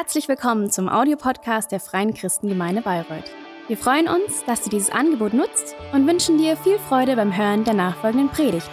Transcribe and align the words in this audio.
Herzlich 0.00 0.28
willkommen 0.28 0.70
zum 0.70 0.88
Audiopodcast 0.88 1.72
der 1.72 1.80
Freien 1.80 2.14
Christengemeinde 2.14 2.82
Bayreuth. 2.82 3.32
Wir 3.66 3.76
freuen 3.76 4.06
uns, 4.06 4.44
dass 4.46 4.62
du 4.62 4.70
dieses 4.70 4.90
Angebot 4.90 5.34
nutzt 5.34 5.74
und 5.92 6.06
wünschen 6.06 6.38
dir 6.38 6.56
viel 6.56 6.78
Freude 6.78 7.16
beim 7.16 7.36
Hören 7.36 7.64
der 7.64 7.74
nachfolgenden 7.74 8.28
Predigt. 8.28 8.70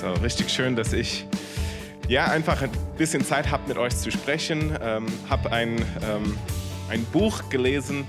So, 0.00 0.12
richtig 0.24 0.50
schön, 0.50 0.74
dass 0.74 0.92
ich 0.92 1.28
ja 2.08 2.24
einfach 2.24 2.60
ein 2.60 2.72
bisschen 2.98 3.24
Zeit 3.24 3.52
habe, 3.52 3.68
mit 3.68 3.78
euch 3.78 3.96
zu 3.96 4.10
sprechen. 4.10 4.76
Ähm, 4.82 5.06
habe 5.30 5.52
ein, 5.52 5.76
ähm, 6.10 6.36
ein 6.88 7.04
Buch 7.04 7.48
gelesen, 7.50 8.04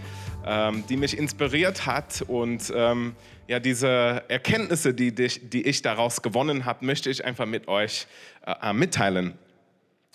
ähm, 0.47 0.83
die 0.87 0.97
mich 0.97 1.17
inspiriert 1.17 1.85
hat 1.85 2.23
und 2.27 2.71
ähm, 2.75 3.15
ja, 3.47 3.59
diese 3.59 4.23
Erkenntnisse, 4.27 4.93
die, 4.93 5.13
die 5.13 5.67
ich 5.67 5.81
daraus 5.81 6.21
gewonnen 6.21 6.65
habe, 6.65 6.85
möchte 6.85 7.09
ich 7.09 7.23
einfach 7.25 7.45
mit 7.45 7.67
euch 7.67 8.07
äh, 8.45 8.53
äh, 8.61 8.73
mitteilen. 8.73 9.37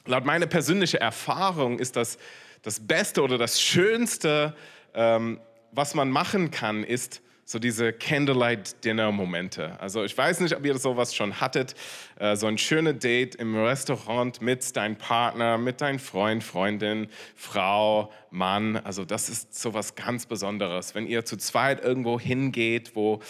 Laut 0.07 0.25
meiner 0.25 0.47
persönlichen 0.47 1.01
Erfahrung 1.01 1.79
ist 1.79 1.97
das 1.97 2.19
das 2.63 2.81
Beste 2.81 3.23
oder 3.23 3.39
das 3.39 3.61
Schönste, 3.61 4.55
ähm, 4.95 5.41
was 5.73 5.95
man 5.95 6.11
machen 6.11 6.51
kann, 6.51 6.85
ist 6.85 7.21
so 7.53 7.59
diese 7.59 7.93
Candlelight-Dinner-Momente. 7.93 9.79
Also 9.79 10.05
ich 10.05 10.17
weiß 10.17 10.41
nicht, 10.41 10.57
ob 10.57 10.65
ihr 10.65 10.77
sowas 10.79 11.15
schon 11.15 11.39
hattet, 11.39 11.75
äh, 12.19 12.35
so 12.35 12.47
ein 12.47 12.57
schönes 12.57 12.99
Date 12.99 13.35
im 13.35 13.55
Restaurant 13.55 14.41
mit 14.41 14.75
deinem 14.75 14.97
Partner, 14.97 15.59
mit 15.59 15.83
deinem 15.83 15.99
Freund, 15.99 16.43
Freundin, 16.43 17.09
Frau, 17.37 18.11
Mann. 18.31 18.79
Also 18.79 19.05
das 19.05 19.29
ist 19.29 19.55
sowas 19.55 19.95
ganz 19.95 20.25
Besonderes, 20.25 20.95
wenn 20.95 21.07
ihr 21.07 21.27
zu 21.27 21.37
zweit 21.37 21.85
irgendwo 21.85 22.19
hingeht, 22.19 22.97
wo 22.97 23.21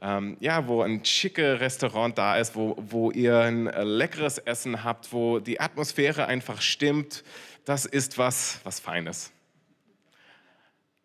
ähm, 0.00 0.36
ja, 0.38 0.68
wo 0.68 0.82
ein 0.82 1.04
schickes 1.04 1.60
Restaurant 1.60 2.16
da 2.16 2.36
ist, 2.36 2.54
wo, 2.54 2.76
wo 2.78 3.10
ihr 3.10 3.40
ein 3.40 3.66
äh, 3.66 3.82
leckeres 3.82 4.38
Essen 4.38 4.84
habt, 4.84 5.12
wo 5.12 5.40
die 5.40 5.60
Atmosphäre 5.60 6.26
einfach 6.26 6.60
stimmt, 6.60 7.24
das 7.64 7.86
ist 7.86 8.18
was, 8.18 8.60
was 8.64 8.78
Feines. 8.78 9.32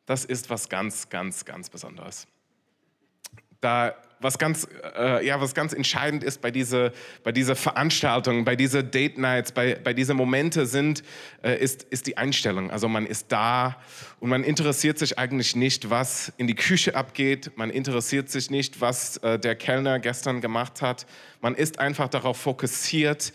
Das 0.06 0.26
ist 0.26 0.50
was 0.50 0.70
ganz, 0.70 1.10
ganz, 1.10 1.46
ganz 1.46 1.70
Besonderes 1.70 2.28
da 3.62 3.96
was 4.22 4.38
ganz, 4.38 4.68
äh, 4.98 5.26
ja, 5.26 5.40
was 5.40 5.54
ganz 5.54 5.74
entscheidend 5.74 6.24
ist 6.24 6.42
bei 6.42 6.52
dieser 6.52 6.92
bei 7.24 7.32
diese 7.32 7.56
Veranstaltung, 7.56 8.44
bei 8.44 8.56
diesen 8.56 8.92
Date 8.92 9.18
Nights, 9.18 9.52
bei, 9.52 9.76
bei 9.76 9.94
diesen 9.94 10.18
Momente 10.18 10.66
sind, 10.66 11.04
äh, 11.42 11.58
ist, 11.58 11.84
ist 11.84 12.08
die 12.08 12.18
Einstellung. 12.18 12.70
Also 12.70 12.90
man 12.90 13.06
ist 13.06 13.32
da 13.32 13.78
und 14.20 14.30
man 14.30 14.44
interessiert 14.44 15.00
sich 15.00 15.18
eigentlich 15.18 15.56
nicht, 15.56 15.90
was 15.90 16.34
in 16.38 16.48
die 16.48 16.56
Küche 16.56 16.96
abgeht. 16.96 17.52
Man 17.56 17.70
interessiert 17.70 18.30
sich 18.30 18.52
nicht, 18.52 18.82
was 18.82 19.18
äh, 19.18 19.40
der 19.40 19.56
Kellner 19.56 20.00
gestern 20.00 20.42
gemacht 20.42 20.82
hat. 20.82 21.06
Man 21.42 21.56
ist 21.56 21.80
einfach 21.80 22.10
darauf 22.10 22.38
fokussiert, 22.38 23.32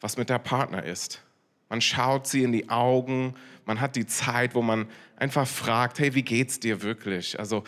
was 0.00 0.16
mit 0.16 0.30
der 0.30 0.38
Partner 0.38 0.82
ist. 0.82 1.22
Man 1.68 1.80
schaut 1.80 2.26
sie 2.26 2.42
in 2.42 2.52
die 2.52 2.68
Augen, 2.68 3.34
man 3.64 3.80
hat 3.80 3.96
die 3.96 4.06
Zeit, 4.06 4.54
wo 4.54 4.62
man 4.62 4.88
einfach 5.16 5.48
fragt, 5.48 5.98
hey, 5.98 6.14
wie 6.14 6.22
geht's 6.22 6.60
dir 6.60 6.82
wirklich? 6.82 7.38
Also 7.40 7.64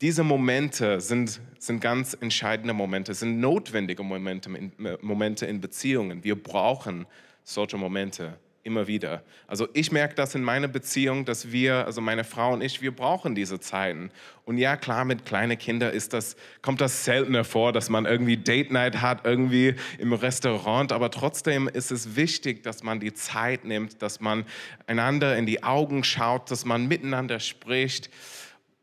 diese 0.00 0.24
Momente 0.24 1.00
sind, 1.00 1.40
sind 1.58 1.80
ganz 1.80 2.16
entscheidende 2.18 2.72
Momente, 2.72 3.12
sind 3.12 3.40
notwendige 3.40 4.02
Momente 4.02 4.50
in, 4.50 4.72
Momente 5.02 5.46
in 5.46 5.60
Beziehungen. 5.60 6.24
Wir 6.24 6.42
brauchen 6.42 7.06
solche 7.44 7.76
Momente 7.76 8.38
immer 8.62 8.86
wieder. 8.86 9.22
Also 9.46 9.68
ich 9.72 9.90
merke 9.90 10.14
das 10.14 10.34
in 10.34 10.42
meiner 10.42 10.68
Beziehung, 10.68 11.24
dass 11.24 11.50
wir, 11.50 11.86
also 11.86 12.00
meine 12.00 12.24
Frau 12.24 12.52
und 12.52 12.62
ich, 12.62 12.82
wir 12.82 12.94
brauchen 12.94 13.34
diese 13.34 13.58
Zeiten. 13.58 14.10
Und 14.44 14.58
ja, 14.58 14.76
klar, 14.76 15.04
mit 15.04 15.24
kleinen 15.24 15.56
Kindern 15.58 15.94
ist 15.94 16.12
das, 16.12 16.36
kommt 16.60 16.80
das 16.80 17.04
seltener 17.04 17.44
vor, 17.44 17.72
dass 17.72 17.88
man 17.88 18.04
irgendwie 18.04 18.36
Date 18.36 18.70
Night 18.70 19.00
hat, 19.00 19.24
irgendwie 19.24 19.76
im 19.98 20.12
Restaurant. 20.12 20.92
Aber 20.92 21.10
trotzdem 21.10 21.68
ist 21.68 21.90
es 21.90 22.16
wichtig, 22.16 22.62
dass 22.62 22.82
man 22.82 23.00
die 23.00 23.14
Zeit 23.14 23.64
nimmt, 23.64 24.02
dass 24.02 24.20
man 24.20 24.44
einander 24.86 25.36
in 25.36 25.46
die 25.46 25.62
Augen 25.62 26.04
schaut, 26.04 26.50
dass 26.50 26.64
man 26.66 26.86
miteinander 26.86 27.40
spricht 27.40 28.10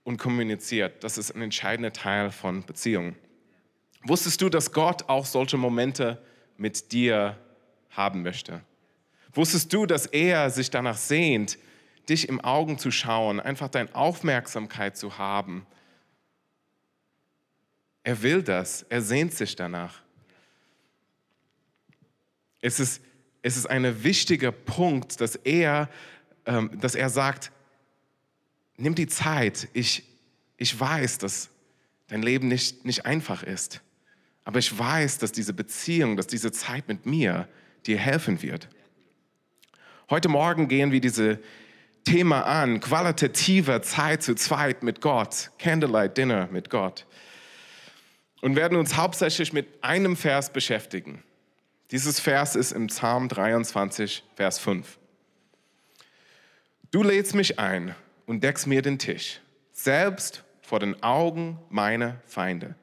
und 0.08 0.18
kommuniziert. 0.18 1.04
Das 1.04 1.18
ist 1.18 1.36
ein 1.36 1.42
entscheidender 1.42 1.92
Teil 1.92 2.32
von 2.32 2.66
Beziehungen. 2.66 3.18
Wusstest 4.04 4.42
du, 4.42 4.48
dass 4.48 4.72
Gott 4.72 5.10
auch 5.10 5.26
solche 5.26 5.58
Momente 5.58 6.24
mit 6.56 6.94
dir 6.94 7.38
haben 7.90 8.24
möchte? 8.24 8.62
Wusstest 9.34 9.74
du, 9.74 9.86
dass 9.86 10.06
er 10.06 10.50
sich 10.50 10.70
danach 10.70 10.96
sehnt, 10.96 11.58
dich 12.08 12.30
im 12.30 12.40
Augen 12.40 12.78
zu 12.78 12.90
schauen, 12.90 13.42
einfach 13.42 13.68
deine 13.68 13.94
Aufmerksamkeit 13.94 14.96
zu 14.96 15.18
haben? 15.18 15.68
Er 18.06 18.22
will 18.22 18.44
das, 18.44 18.84
er 18.84 19.02
sehnt 19.02 19.34
sich 19.34 19.58
danach. 19.58 20.02
Es 22.62 22.80
ist, 22.80 23.02
es 23.42 23.58
ist 23.58 23.66
ein 23.66 24.06
wichtiger 24.06 24.54
Punkt, 24.54 25.20
dass 25.20 25.36
er, 25.36 25.90
ähm, 26.46 26.80
dass 26.80 26.96
er 26.96 27.10
sagt, 27.10 27.52
nimm 28.78 28.96
die 28.96 29.08
Zeit. 29.08 29.68
Ich, 29.74 30.04
ich 30.56 30.80
weiß, 30.80 31.18
dass 31.18 31.50
dein 32.08 32.22
Leben 32.22 32.48
nicht, 32.48 32.86
nicht 32.86 33.06
einfach 33.06 33.44
ist. 33.44 33.82
Aber 34.46 34.60
ich 34.60 34.78
weiß, 34.78 35.18
dass 35.18 35.32
diese 35.32 35.54
Beziehung, 35.54 36.16
dass 36.16 36.28
diese 36.28 36.52
Zeit 36.52 36.88
mit 36.88 37.06
mir 37.06 37.50
dir 37.86 37.98
helfen 37.98 38.42
wird. 38.42 38.70
Heute 40.10 40.30
Morgen 40.30 40.70
gehen 40.70 40.92
wir 40.92 41.02
diese 41.02 41.40
Thema 42.06 42.44
an, 42.44 42.80
qualitative 42.80 43.82
Zeit 43.82 44.24
zu 44.24 44.36
zweit 44.36 44.84
mit 44.84 45.02
Gott, 45.02 45.52
Candlelight 45.60 46.18
Dinner 46.18 46.48
mit 46.50 46.70
Gott. 46.70 47.06
Und 48.42 48.56
werden 48.56 48.78
uns 48.78 48.96
hauptsächlich 48.96 49.52
mit 49.52 49.84
einem 49.84 50.16
Vers 50.16 50.54
beschäftigen. 50.54 51.24
Dieses 51.92 52.20
Vers 52.20 52.56
ist 52.56 52.72
im 52.72 52.88
Psalm 52.88 53.28
23, 53.28 54.24
Vers 54.36 54.60
5. 54.60 54.98
Du 56.92 57.04
lädst 57.04 57.36
mich 57.36 57.60
ein 57.60 57.96
und 58.28 58.44
deckst 58.44 58.68
mir 58.68 58.84
den 58.84 59.00
Tisch, 59.00 59.42
selbst 59.72 60.44
vor 60.62 60.80
den 60.80 61.02
Augen 61.02 61.58
meiner 61.70 62.22
Feinde. 62.26 62.76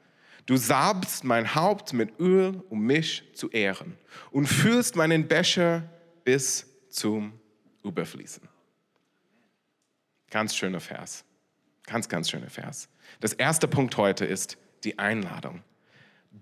Du 0.46 0.56
salbst 0.56 1.22
mein 1.22 1.54
Haupt 1.54 1.92
mit 1.92 2.18
Öl, 2.18 2.62
um 2.68 2.80
mich 2.80 3.22
zu 3.34 3.50
ehren, 3.50 3.96
und 4.30 4.46
füllst 4.46 4.96
meinen 4.96 5.28
Becher 5.28 5.88
bis 6.24 6.66
zum 6.90 7.38
Überfließen. 7.84 8.42
Ganz 10.30 10.56
schöner 10.56 10.80
Vers. 10.80 11.24
Ganz, 11.86 12.08
ganz 12.08 12.30
schöner 12.30 12.50
Vers. 12.50 12.88
Das 13.20 13.34
erste 13.34 13.68
Punkt 13.68 13.96
heute 13.96 14.24
ist 14.24 14.56
die 14.82 14.98
Einladung. 14.98 15.62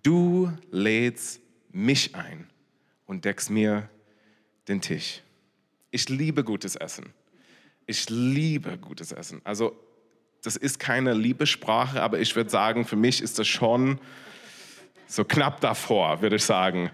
Du 0.02 0.52
lädst 0.70 1.40
mich 1.70 2.14
ein 2.14 2.48
und 3.06 3.24
deckst 3.24 3.50
mir 3.50 3.88
den 4.68 4.80
Tisch. 4.80 5.22
Ich 5.90 6.08
liebe 6.08 6.44
gutes 6.44 6.76
Essen. 6.76 7.12
Ich 7.86 8.08
liebe 8.08 8.78
gutes 8.78 9.12
Essen. 9.12 9.40
Also 9.44 9.76
das 10.42 10.56
ist 10.56 10.78
keine 10.78 11.14
Liebessprache, 11.14 12.02
aber 12.02 12.18
ich 12.18 12.34
würde 12.34 12.50
sagen, 12.50 12.84
für 12.84 12.96
mich 12.96 13.22
ist 13.22 13.38
das 13.38 13.46
schon 13.46 13.98
so 15.06 15.24
knapp 15.24 15.60
davor, 15.60 16.20
würde 16.22 16.36
ich 16.36 16.44
sagen. 16.44 16.90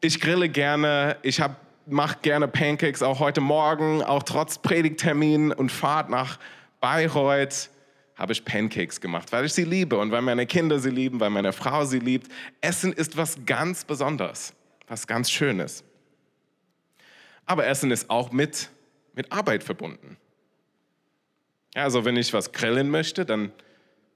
Ich 0.00 0.20
grille 0.20 0.48
gerne, 0.48 1.16
ich 1.22 1.40
mache 1.86 2.18
gerne 2.22 2.48
Pancakes, 2.48 3.02
auch 3.02 3.20
heute 3.20 3.40
Morgen, 3.40 4.02
auch 4.02 4.22
trotz 4.22 4.58
Predigtermin 4.58 5.52
und 5.52 5.70
Fahrt 5.70 6.10
nach 6.10 6.38
Bayreuth 6.80 7.70
habe 8.16 8.32
ich 8.32 8.44
Pancakes 8.44 9.00
gemacht, 9.00 9.30
weil 9.30 9.44
ich 9.44 9.52
sie 9.52 9.64
liebe 9.64 9.96
und 9.96 10.10
weil 10.10 10.22
meine 10.22 10.44
Kinder 10.44 10.80
sie 10.80 10.90
lieben, 10.90 11.20
weil 11.20 11.30
meine 11.30 11.52
Frau 11.52 11.84
sie 11.84 12.00
liebt. 12.00 12.30
Essen 12.60 12.92
ist 12.92 13.16
was 13.16 13.44
ganz 13.46 13.84
Besonderes, 13.84 14.52
was 14.88 15.06
ganz 15.06 15.30
Schönes. 15.30 15.84
Aber 17.46 17.66
Essen 17.66 17.92
ist 17.92 18.10
auch 18.10 18.32
mit, 18.32 18.70
mit 19.14 19.30
Arbeit 19.30 19.62
verbunden. 19.62 20.16
Also 21.74 22.04
wenn 22.04 22.16
ich 22.16 22.32
was 22.32 22.52
grillen 22.52 22.90
möchte, 22.90 23.24
dann 23.24 23.52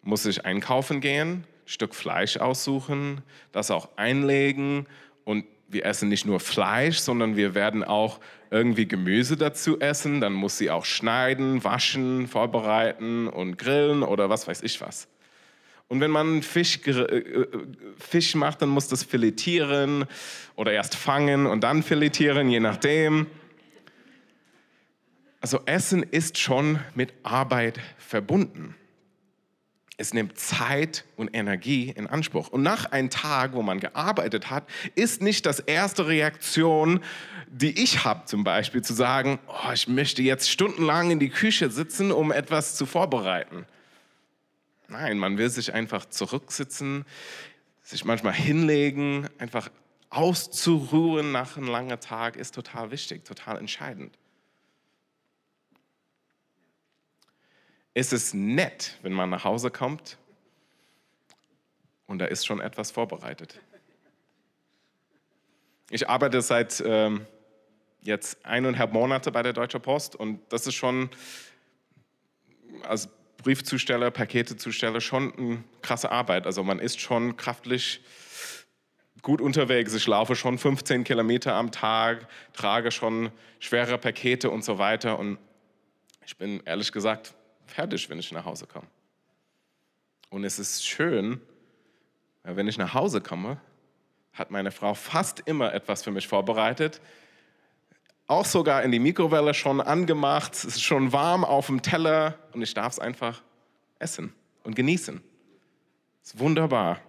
muss 0.02 0.26
ich 0.26 0.44
einkaufen 0.44 1.00
gehen, 1.00 1.44
Stück 1.66 1.94
Fleisch 1.94 2.36
aussuchen, 2.36 3.22
das 3.52 3.70
auch 3.70 3.88
einlegen 3.96 4.86
und 5.24 5.44
wir 5.68 5.86
essen 5.86 6.08
nicht 6.08 6.26
nur 6.26 6.38
Fleisch, 6.38 6.98
sondern 6.98 7.36
wir 7.36 7.54
werden 7.54 7.82
auch 7.82 8.20
irgendwie 8.50 8.86
Gemüse 8.86 9.36
dazu 9.36 9.80
essen. 9.80 10.20
Dann 10.20 10.34
muss 10.34 10.58
sie 10.58 10.70
auch 10.70 10.84
schneiden, 10.84 11.64
waschen, 11.64 12.28
vorbereiten 12.28 13.26
und 13.26 13.56
grillen 13.56 14.02
oder 14.02 14.28
was 14.28 14.46
weiß 14.46 14.62
ich 14.62 14.80
was. 14.82 15.08
Und 15.88 16.00
wenn 16.00 16.10
man 16.10 16.42
Fisch, 16.42 16.78
äh, 16.86 17.46
Fisch 17.98 18.34
macht, 18.34 18.62
dann 18.62 18.68
muss 18.68 18.88
das 18.88 19.02
filetieren 19.02 20.04
oder 20.56 20.72
erst 20.72 20.94
fangen 20.94 21.46
und 21.46 21.64
dann 21.64 21.82
filetieren, 21.82 22.48
je 22.50 22.60
nachdem. 22.60 23.26
Also 25.42 25.60
Essen 25.66 26.04
ist 26.04 26.38
schon 26.38 26.78
mit 26.94 27.12
Arbeit 27.24 27.80
verbunden. 27.98 28.76
Es 29.96 30.14
nimmt 30.14 30.38
Zeit 30.38 31.04
und 31.16 31.34
Energie 31.34 31.90
in 31.90 32.06
Anspruch. 32.06 32.48
Und 32.48 32.62
nach 32.62 32.92
einem 32.92 33.10
Tag, 33.10 33.52
wo 33.52 33.62
man 33.62 33.80
gearbeitet 33.80 34.50
hat, 34.50 34.68
ist 34.94 35.20
nicht 35.20 35.44
das 35.44 35.58
erste 35.58 36.06
Reaktion, 36.06 37.00
die 37.48 37.82
ich 37.82 38.04
habe, 38.04 38.24
zum 38.26 38.44
Beispiel 38.44 38.82
zu 38.82 38.94
sagen, 38.94 39.40
oh, 39.48 39.72
ich 39.74 39.88
möchte 39.88 40.22
jetzt 40.22 40.48
stundenlang 40.48 41.10
in 41.10 41.18
die 41.18 41.28
Küche 41.28 41.70
sitzen, 41.70 42.12
um 42.12 42.30
etwas 42.30 42.76
zu 42.76 42.86
vorbereiten. 42.86 43.66
Nein, 44.86 45.18
man 45.18 45.38
will 45.38 45.50
sich 45.50 45.74
einfach 45.74 46.04
zurücksitzen, 46.04 47.04
sich 47.82 48.04
manchmal 48.04 48.34
hinlegen, 48.34 49.28
einfach 49.38 49.70
auszuruhen 50.08 51.32
nach 51.32 51.56
einem 51.56 51.66
langen 51.66 51.98
Tag 51.98 52.36
ist 52.36 52.54
total 52.54 52.92
wichtig, 52.92 53.24
total 53.24 53.58
entscheidend. 53.58 54.16
Es 57.94 58.12
ist 58.12 58.34
nett, 58.34 58.96
wenn 59.02 59.12
man 59.12 59.28
nach 59.28 59.44
Hause 59.44 59.70
kommt 59.70 60.16
und 62.06 62.18
da 62.18 62.24
ist 62.24 62.46
schon 62.46 62.60
etwas 62.60 62.90
vorbereitet. 62.90 63.60
Ich 65.90 66.08
arbeite 66.08 66.40
seit 66.40 66.82
ähm, 66.86 67.26
jetzt 68.00 68.46
eineinhalb 68.46 68.92
Monate 68.94 69.30
bei 69.30 69.42
der 69.42 69.52
Deutschen 69.52 69.82
Post 69.82 70.16
und 70.16 70.40
das 70.48 70.66
ist 70.66 70.74
schon 70.74 71.10
als 72.84 73.10
Briefzusteller, 73.42 74.10
Paketezusteller 74.10 75.02
schon 75.02 75.36
eine 75.36 75.64
krasse 75.82 76.10
Arbeit. 76.10 76.46
Also 76.46 76.64
man 76.64 76.78
ist 76.78 76.98
schon 77.00 77.36
kraftlich 77.36 78.02
gut 79.20 79.42
unterwegs. 79.42 79.92
Ich 79.92 80.06
laufe 80.06 80.34
schon 80.34 80.56
15 80.56 81.04
Kilometer 81.04 81.54
am 81.54 81.70
Tag, 81.70 82.26
trage 82.54 82.90
schon 82.90 83.30
schwere 83.58 83.98
Pakete 83.98 84.48
und 84.48 84.64
so 84.64 84.78
weiter. 84.78 85.18
Und 85.18 85.38
ich 86.24 86.38
bin 86.38 86.62
ehrlich 86.64 86.90
gesagt 86.90 87.34
fertig, 87.72 88.08
wenn 88.10 88.18
ich 88.18 88.32
nach 88.32 88.44
Hause 88.44 88.66
komme. 88.66 88.86
Und 90.30 90.44
es 90.44 90.58
ist 90.58 90.86
schön, 90.86 91.40
wenn 92.42 92.68
ich 92.68 92.78
nach 92.78 92.94
Hause 92.94 93.20
komme, 93.20 93.60
hat 94.32 94.50
meine 94.50 94.70
Frau 94.70 94.94
fast 94.94 95.40
immer 95.40 95.74
etwas 95.74 96.02
für 96.02 96.10
mich 96.10 96.26
vorbereitet. 96.26 97.00
Auch 98.26 98.46
sogar 98.46 98.82
in 98.82 98.90
die 98.90 98.98
Mikrowelle 98.98 99.52
schon 99.52 99.80
angemacht. 99.80 100.54
Es 100.54 100.64
ist 100.64 100.82
schon 100.82 101.12
warm 101.12 101.44
auf 101.44 101.66
dem 101.66 101.82
Teller 101.82 102.38
und 102.52 102.62
ich 102.62 102.72
darf 102.72 102.94
es 102.94 102.98
einfach 102.98 103.42
essen 103.98 104.32
und 104.64 104.74
genießen. 104.74 105.20
Ist 106.22 106.38
wunderbar. 106.38 107.00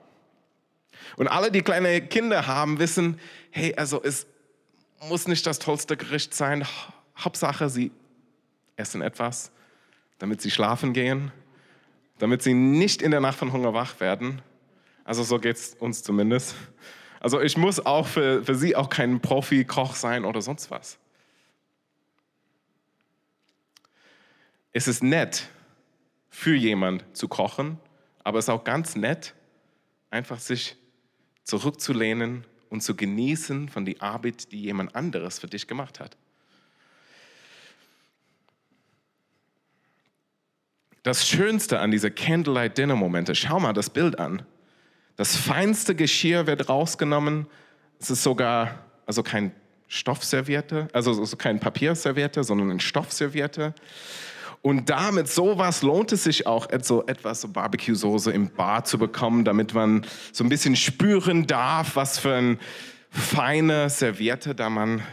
Und 1.15 1.27
alle, 1.27 1.51
die 1.51 1.62
kleine 1.62 2.01
Kinder 2.01 2.48
haben, 2.48 2.80
wissen, 2.80 3.19
hey, 3.51 3.74
also 3.75 4.01
es 4.04 4.27
muss 5.07 5.27
nicht 5.27 5.45
das 5.45 5.60
tollste 5.60 5.98
Gericht 5.98 6.33
sein. 6.33 6.65
Hauptsache, 7.18 7.69
sie 7.69 7.92
essen 8.75 9.01
etwas, 9.01 9.51
damit 10.19 10.42
sie 10.42 10.51
schlafen 10.51 10.94
gehen, 10.94 11.31
damit 12.19 12.42
sie 12.42 12.54
nicht 12.54 13.01
in 13.01 13.12
der 13.12 13.19
Nacht 13.19 13.38
von 13.38 13.51
Hunger 13.51 13.74
wach 13.74 14.00
werden. 14.00 14.42
Also 15.04 15.24
so 15.24 15.39
geht 15.39 15.57
es 15.57 15.75
uns 15.75 16.04
zumindest. 16.04 16.56
Also 17.19 17.42
ich 17.42 17.57
muss 17.57 17.86
auch 17.86 18.07
für, 18.07 18.44
für 18.44 18.56
sie 18.56 18.75
auch 18.75 18.89
kein 18.89 19.21
Profi-Koch 19.21 19.95
sein 19.95 20.25
oder 20.25 20.42
sonst 20.42 20.71
was. 20.71 20.98
Es 24.71 24.88
ist 24.88 25.04
nett, 25.04 25.48
für 26.30 26.56
jemand 26.56 27.06
zu 27.15 27.27
kochen, 27.27 27.80
aber 28.24 28.39
es 28.39 28.45
ist 28.45 28.50
auch 28.50 28.63
ganz 28.63 28.95
nett, 28.95 29.36
einfach 30.10 30.39
sich 30.39 30.75
zurückzulehnen 31.44 32.45
und 32.69 32.81
zu 32.81 32.95
genießen 32.95 33.69
von 33.69 33.86
der 33.86 34.01
Arbeit, 34.01 34.51
die 34.51 34.62
jemand 34.62 34.95
anderes 34.95 35.38
für 35.38 35.48
dich 35.48 35.68
gemacht 35.68 36.00
hat. 36.00 36.18
Das 41.03 41.27
Schönste 41.27 41.79
an 41.79 41.91
diese 41.91 42.11
Candlelight 42.11 42.77
Dinner 42.77 42.95
Momente, 42.95 43.35
schau 43.35 43.59
mal 43.59 43.73
das 43.73 43.89
Bild 43.89 44.19
an. 44.19 44.44
Das 45.17 45.35
feinste 45.35 45.95
Geschirr 45.95 46.47
wird 46.47 46.69
rausgenommen. 46.69 47.47
Es 48.00 48.09
ist 48.09 48.23
sogar, 48.23 48.85
also 49.05 49.21
kein 49.21 49.51
Stoffserviette, 49.89 50.88
also 50.94 51.23
kein 51.35 51.59
Papierserviette, 51.59 52.44
sondern 52.45 52.71
ein 52.71 52.79
Stoffserviette. 52.79 53.75
Und 54.61 54.89
damit 54.89 55.27
sowas 55.27 55.81
lohnt 55.81 56.13
es 56.13 56.23
sich 56.23 56.47
auch, 56.47 56.69
so 56.83 57.05
etwas 57.05 57.41
so 57.41 57.50
Barbecue-Soße 57.50 58.31
im 58.31 58.50
Bar 58.50 58.85
zu 58.85 58.97
bekommen, 58.97 59.44
damit 59.44 59.73
man 59.73 60.05
so 60.31 60.45
ein 60.45 60.50
bisschen 60.50 60.77
spüren 60.77 61.45
darf, 61.47 61.97
was 61.97 62.17
für 62.17 62.33
ein 62.33 62.59
feine 63.09 63.89
Serviette 63.89 64.55
da 64.55 64.69
man 64.69 65.03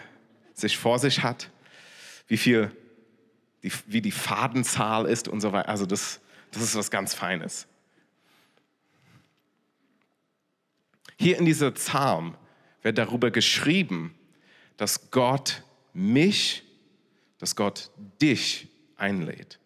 sich 0.55 0.79
vor 0.79 1.01
sich 1.01 1.25
hat, 1.25 1.51
wie 2.29 2.37
viel, 2.37 2.71
die, 3.63 3.73
wie 3.87 4.01
die 4.01 4.11
Fadenzahl 4.11 5.07
ist 5.07 5.29
und 5.29 5.41
so 5.41 5.53
weiter. 5.53 5.69
Also 5.69 5.87
das, 5.87 6.21
das 6.53 6.63
ist 6.63 6.75
was 6.75 6.91
ganz 6.91 7.15
Feines. 7.15 7.67
Hier 11.19 11.39
in 11.39 11.45
dieser 11.45 11.71
Psalm 11.73 12.35
wird 12.83 12.97
darüber 12.97 13.31
geschrieben, 13.31 14.15
dass 14.77 15.11
Gott 15.11 15.63
mich, 15.93 16.63
dass 17.39 17.55
Gott 17.57 17.91
dich 18.23 18.69
einlädt. 18.97 19.59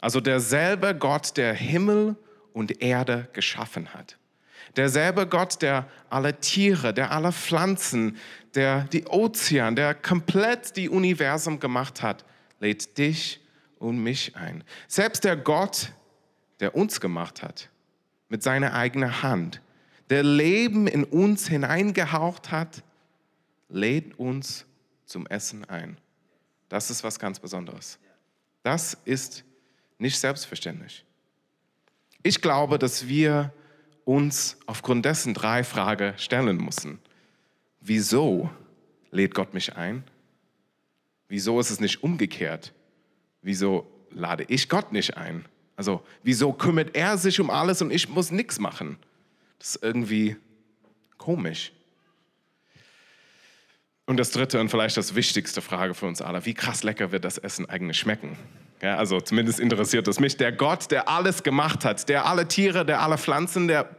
Also 0.00 0.20
derselbe 0.20 0.96
Gott, 0.96 1.36
der 1.36 1.54
Himmel 1.54 2.16
und 2.52 2.82
Erde 2.82 3.28
geschaffen 3.32 3.94
hat. 3.94 4.16
Derselbe 4.76 5.26
Gott, 5.26 5.62
der 5.62 5.88
alle 6.10 6.38
Tiere, 6.40 6.92
der 6.92 7.10
alle 7.10 7.32
Pflanzen, 7.32 8.16
der 8.54 8.84
die 8.84 9.06
Ozean, 9.06 9.76
der 9.76 9.94
komplett 9.94 10.76
die 10.76 10.88
Universum 10.88 11.58
gemacht 11.58 12.02
hat, 12.02 12.24
lädt 12.60 12.98
dich 12.98 13.40
und 13.78 13.98
mich 13.98 14.36
ein. 14.36 14.64
Selbst 14.86 15.24
der 15.24 15.36
Gott, 15.36 15.92
der 16.60 16.74
uns 16.74 17.00
gemacht 17.00 17.42
hat, 17.42 17.68
mit 18.28 18.42
seiner 18.42 18.74
eigenen 18.74 19.22
Hand, 19.22 19.62
der 20.10 20.22
Leben 20.22 20.86
in 20.86 21.04
uns 21.04 21.48
hineingehaucht 21.48 22.50
hat, 22.50 22.82
lädt 23.68 24.18
uns 24.18 24.64
zum 25.04 25.26
Essen 25.26 25.64
ein. 25.64 25.98
Das 26.68 26.90
ist 26.90 27.04
was 27.04 27.18
ganz 27.18 27.38
Besonderes. 27.38 27.98
Das 28.62 28.96
ist 29.04 29.44
nicht 29.98 30.18
selbstverständlich. 30.18 31.04
Ich 32.22 32.40
glaube, 32.40 32.78
dass 32.78 33.08
wir 33.08 33.52
uns 34.04 34.56
aufgrund 34.66 35.04
dessen 35.04 35.34
drei 35.34 35.64
Fragen 35.64 36.16
stellen 36.18 36.56
müssen. 36.56 36.98
Wieso 37.80 38.50
lädt 39.10 39.34
Gott 39.34 39.54
mich 39.54 39.76
ein? 39.76 40.04
Wieso 41.28 41.60
ist 41.60 41.70
es 41.70 41.80
nicht 41.80 42.02
umgekehrt? 42.02 42.72
Wieso 43.42 43.86
lade 44.10 44.44
ich 44.48 44.68
Gott 44.68 44.92
nicht 44.92 45.16
ein? 45.16 45.44
Also, 45.76 46.02
wieso 46.22 46.52
kümmert 46.52 46.96
er 46.96 47.18
sich 47.18 47.38
um 47.38 47.50
alles 47.50 47.82
und 47.82 47.92
ich 47.92 48.08
muss 48.08 48.30
nichts 48.30 48.58
machen? 48.58 48.98
Das 49.58 49.76
ist 49.76 49.82
irgendwie 49.82 50.36
komisch. 51.18 51.72
Und 54.06 54.16
das 54.16 54.30
dritte 54.30 54.58
und 54.58 54.70
vielleicht 54.70 54.96
das 54.96 55.14
wichtigste 55.14 55.60
Frage 55.60 55.94
für 55.94 56.06
uns 56.06 56.22
alle, 56.22 56.46
wie 56.46 56.54
krass 56.54 56.82
lecker 56.82 57.12
wird 57.12 57.24
das 57.24 57.36
Essen 57.36 57.68
eigentlich 57.68 57.98
schmecken? 57.98 58.38
Ja, 58.80 58.96
also 58.96 59.20
zumindest 59.20 59.60
interessiert 59.60 60.08
es 60.08 60.18
mich. 60.18 60.36
Der 60.36 60.50
Gott, 60.50 60.90
der 60.90 61.08
alles 61.08 61.42
gemacht 61.42 61.84
hat, 61.84 62.08
der 62.08 62.24
alle 62.26 62.48
Tiere, 62.48 62.86
der 62.86 63.02
alle 63.02 63.18
Pflanzen, 63.18 63.68
der 63.68 63.90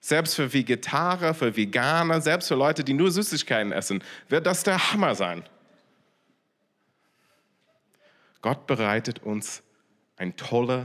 selbst 0.00 0.34
für 0.34 0.52
Vegetarier, 0.52 1.32
für 1.32 1.56
Veganer, 1.56 2.20
selbst 2.20 2.48
für 2.48 2.56
Leute, 2.56 2.84
die 2.84 2.92
nur 2.92 3.10
Süßigkeiten 3.10 3.72
essen, 3.72 4.04
wird 4.28 4.46
das 4.46 4.64
der 4.64 4.92
Hammer 4.92 5.14
sein. 5.14 5.44
Gott 8.44 8.66
bereitet 8.66 9.22
uns 9.22 9.62
ein 10.18 10.36
tolles, 10.36 10.84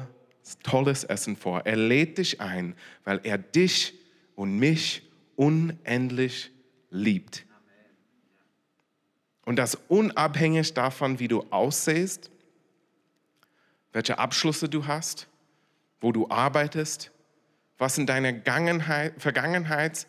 tolles 0.64 1.04
Essen 1.04 1.36
vor. 1.36 1.66
Er 1.66 1.76
lädt 1.76 2.18
dich 2.18 2.40
ein, 2.40 2.74
weil 3.04 3.20
er 3.24 3.38
dich 3.38 3.96
und 4.36 4.58
mich 4.58 5.04
unendlich 5.36 6.52
liebt. 6.90 7.46
Und 9.44 9.58
das 9.58 9.76
unabhängig 9.90 10.74
davon, 10.74 11.20
wie 11.20 11.28
du 11.28 11.48
aussehst, 11.50 12.32
welche 13.92 14.20
Abschlüsse 14.20 14.70
du 14.70 14.88
hast, 14.88 15.28
wo 16.00 16.14
du 16.14 16.30
arbeitest, 16.30 17.12
was 17.78 17.98
in 17.98 18.06
deiner 18.06 18.42
Vergangenheit 19.18 20.08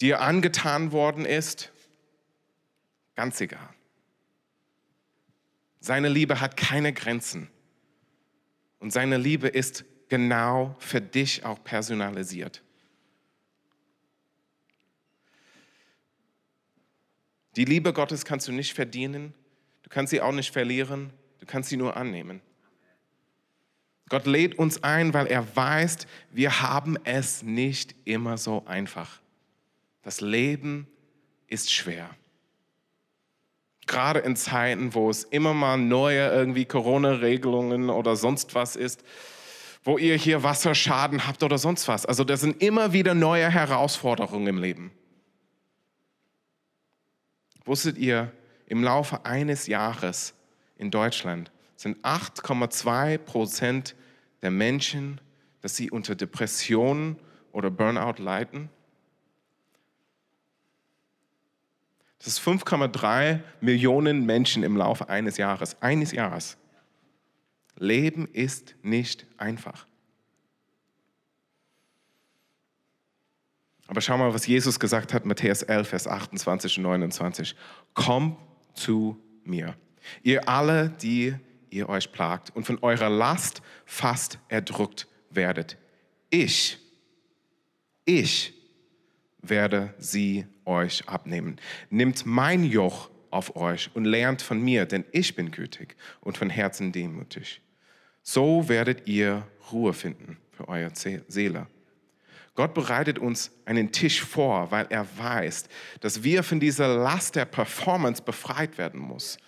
dir 0.00 0.22
angetan 0.22 0.92
worden 0.92 1.26
ist, 1.26 1.70
ganz 3.14 3.42
egal. 3.42 3.77
Seine 5.80 6.08
Liebe 6.08 6.40
hat 6.40 6.56
keine 6.56 6.92
Grenzen 6.92 7.48
und 8.78 8.92
seine 8.92 9.16
Liebe 9.16 9.48
ist 9.48 9.84
genau 10.08 10.76
für 10.78 11.00
dich 11.00 11.44
auch 11.44 11.62
personalisiert. 11.62 12.62
Die 17.56 17.64
Liebe 17.64 17.92
Gottes 17.92 18.24
kannst 18.24 18.46
du 18.48 18.52
nicht 18.52 18.72
verdienen, 18.72 19.34
du 19.82 19.90
kannst 19.90 20.10
sie 20.10 20.20
auch 20.20 20.32
nicht 20.32 20.52
verlieren, 20.52 21.12
du 21.40 21.46
kannst 21.46 21.70
sie 21.70 21.76
nur 21.76 21.96
annehmen. 21.96 22.40
Gott 24.08 24.26
lädt 24.26 24.58
uns 24.58 24.82
ein, 24.82 25.12
weil 25.12 25.26
er 25.26 25.56
weiß, 25.56 26.06
wir 26.30 26.62
haben 26.62 26.96
es 27.04 27.42
nicht 27.42 27.94
immer 28.04 28.38
so 28.38 28.64
einfach. 28.66 29.20
Das 30.02 30.20
Leben 30.20 30.86
ist 31.46 31.72
schwer. 31.72 32.08
Gerade 33.88 34.20
in 34.20 34.36
Zeiten, 34.36 34.94
wo 34.94 35.10
es 35.10 35.24
immer 35.24 35.52
mal 35.52 35.76
neue 35.76 36.28
irgendwie 36.28 36.64
Corona-Regelungen 36.64 37.90
oder 37.90 38.14
sonst 38.14 38.54
was 38.54 38.76
ist, 38.76 39.02
wo 39.82 39.98
ihr 39.98 40.14
hier 40.14 40.44
Wasserschaden 40.44 41.26
habt 41.26 41.42
oder 41.42 41.58
sonst 41.58 41.88
was. 41.88 42.06
Also 42.06 42.22
das 42.22 42.40
sind 42.40 42.62
immer 42.62 42.92
wieder 42.92 43.14
neue 43.14 43.50
Herausforderungen 43.50 44.46
im 44.46 44.58
Leben. 44.58 44.92
Wusstet 47.64 47.98
ihr, 47.98 48.30
im 48.66 48.84
Laufe 48.84 49.24
eines 49.24 49.66
Jahres 49.66 50.34
in 50.76 50.92
Deutschland 50.92 51.50
sind 51.74 52.04
8,2 52.04 53.18
Prozent 53.18 53.96
der 54.42 54.50
Menschen 54.50 55.20
dass 55.60 55.76
sie 55.76 55.90
unter 55.90 56.14
Depression 56.14 57.16
oder 57.52 57.70
Burnout 57.70 58.22
leiden? 58.22 58.70
Das 62.18 62.26
ist 62.26 62.40
5,3 62.40 63.40
Millionen 63.60 64.26
Menschen 64.26 64.62
im 64.62 64.76
Laufe 64.76 65.08
eines 65.08 65.36
Jahres. 65.36 65.80
Eines 65.80 66.12
Jahres. 66.12 66.56
Leben 67.76 68.26
ist 68.26 68.74
nicht 68.82 69.26
einfach. 69.36 69.86
Aber 73.86 74.00
schau 74.00 74.18
mal, 74.18 74.34
was 74.34 74.46
Jesus 74.46 74.78
gesagt 74.78 75.14
hat, 75.14 75.24
Matthäus 75.24 75.62
11, 75.62 75.88
Vers 75.88 76.06
28 76.06 76.76
und 76.78 76.82
29. 76.82 77.56
Komm 77.94 78.36
zu 78.74 79.16
mir, 79.44 79.74
ihr 80.22 80.48
alle, 80.48 80.90
die 80.90 81.34
ihr 81.70 81.88
euch 81.88 82.12
plagt 82.12 82.54
und 82.54 82.64
von 82.64 82.78
eurer 82.82 83.08
Last 83.08 83.62
fast 83.86 84.38
erdrückt 84.48 85.06
werdet. 85.30 85.78
Ich, 86.30 86.78
ich 88.04 88.57
werde 89.40 89.94
sie 89.98 90.46
euch 90.64 91.08
abnehmen. 91.08 91.60
Nimmt 91.90 92.26
mein 92.26 92.64
Joch 92.64 93.10
auf 93.30 93.56
euch 93.56 93.90
und 93.94 94.04
lernt 94.04 94.42
von 94.42 94.60
mir, 94.60 94.86
denn 94.86 95.04
ich 95.12 95.34
bin 95.34 95.50
gütig 95.50 95.96
und 96.20 96.38
von 96.38 96.50
Herzen 96.50 96.92
demütig. 96.92 97.60
So 98.22 98.68
werdet 98.68 99.06
ihr 99.06 99.46
Ruhe 99.72 99.92
finden 99.92 100.38
für 100.50 100.68
eure 100.68 100.92
Seele. 100.94 101.66
Gott 102.54 102.74
bereitet 102.74 103.18
uns 103.18 103.52
einen 103.66 103.92
Tisch 103.92 104.20
vor, 104.20 104.70
weil 104.72 104.86
er 104.90 105.06
weiß, 105.16 105.68
dass 106.00 106.24
wir 106.24 106.42
von 106.42 106.58
dieser 106.58 106.88
Last 106.88 107.36
der 107.36 107.44
Performance 107.44 108.20
befreit 108.20 108.78
werden 108.78 108.98
muss. 108.98 109.38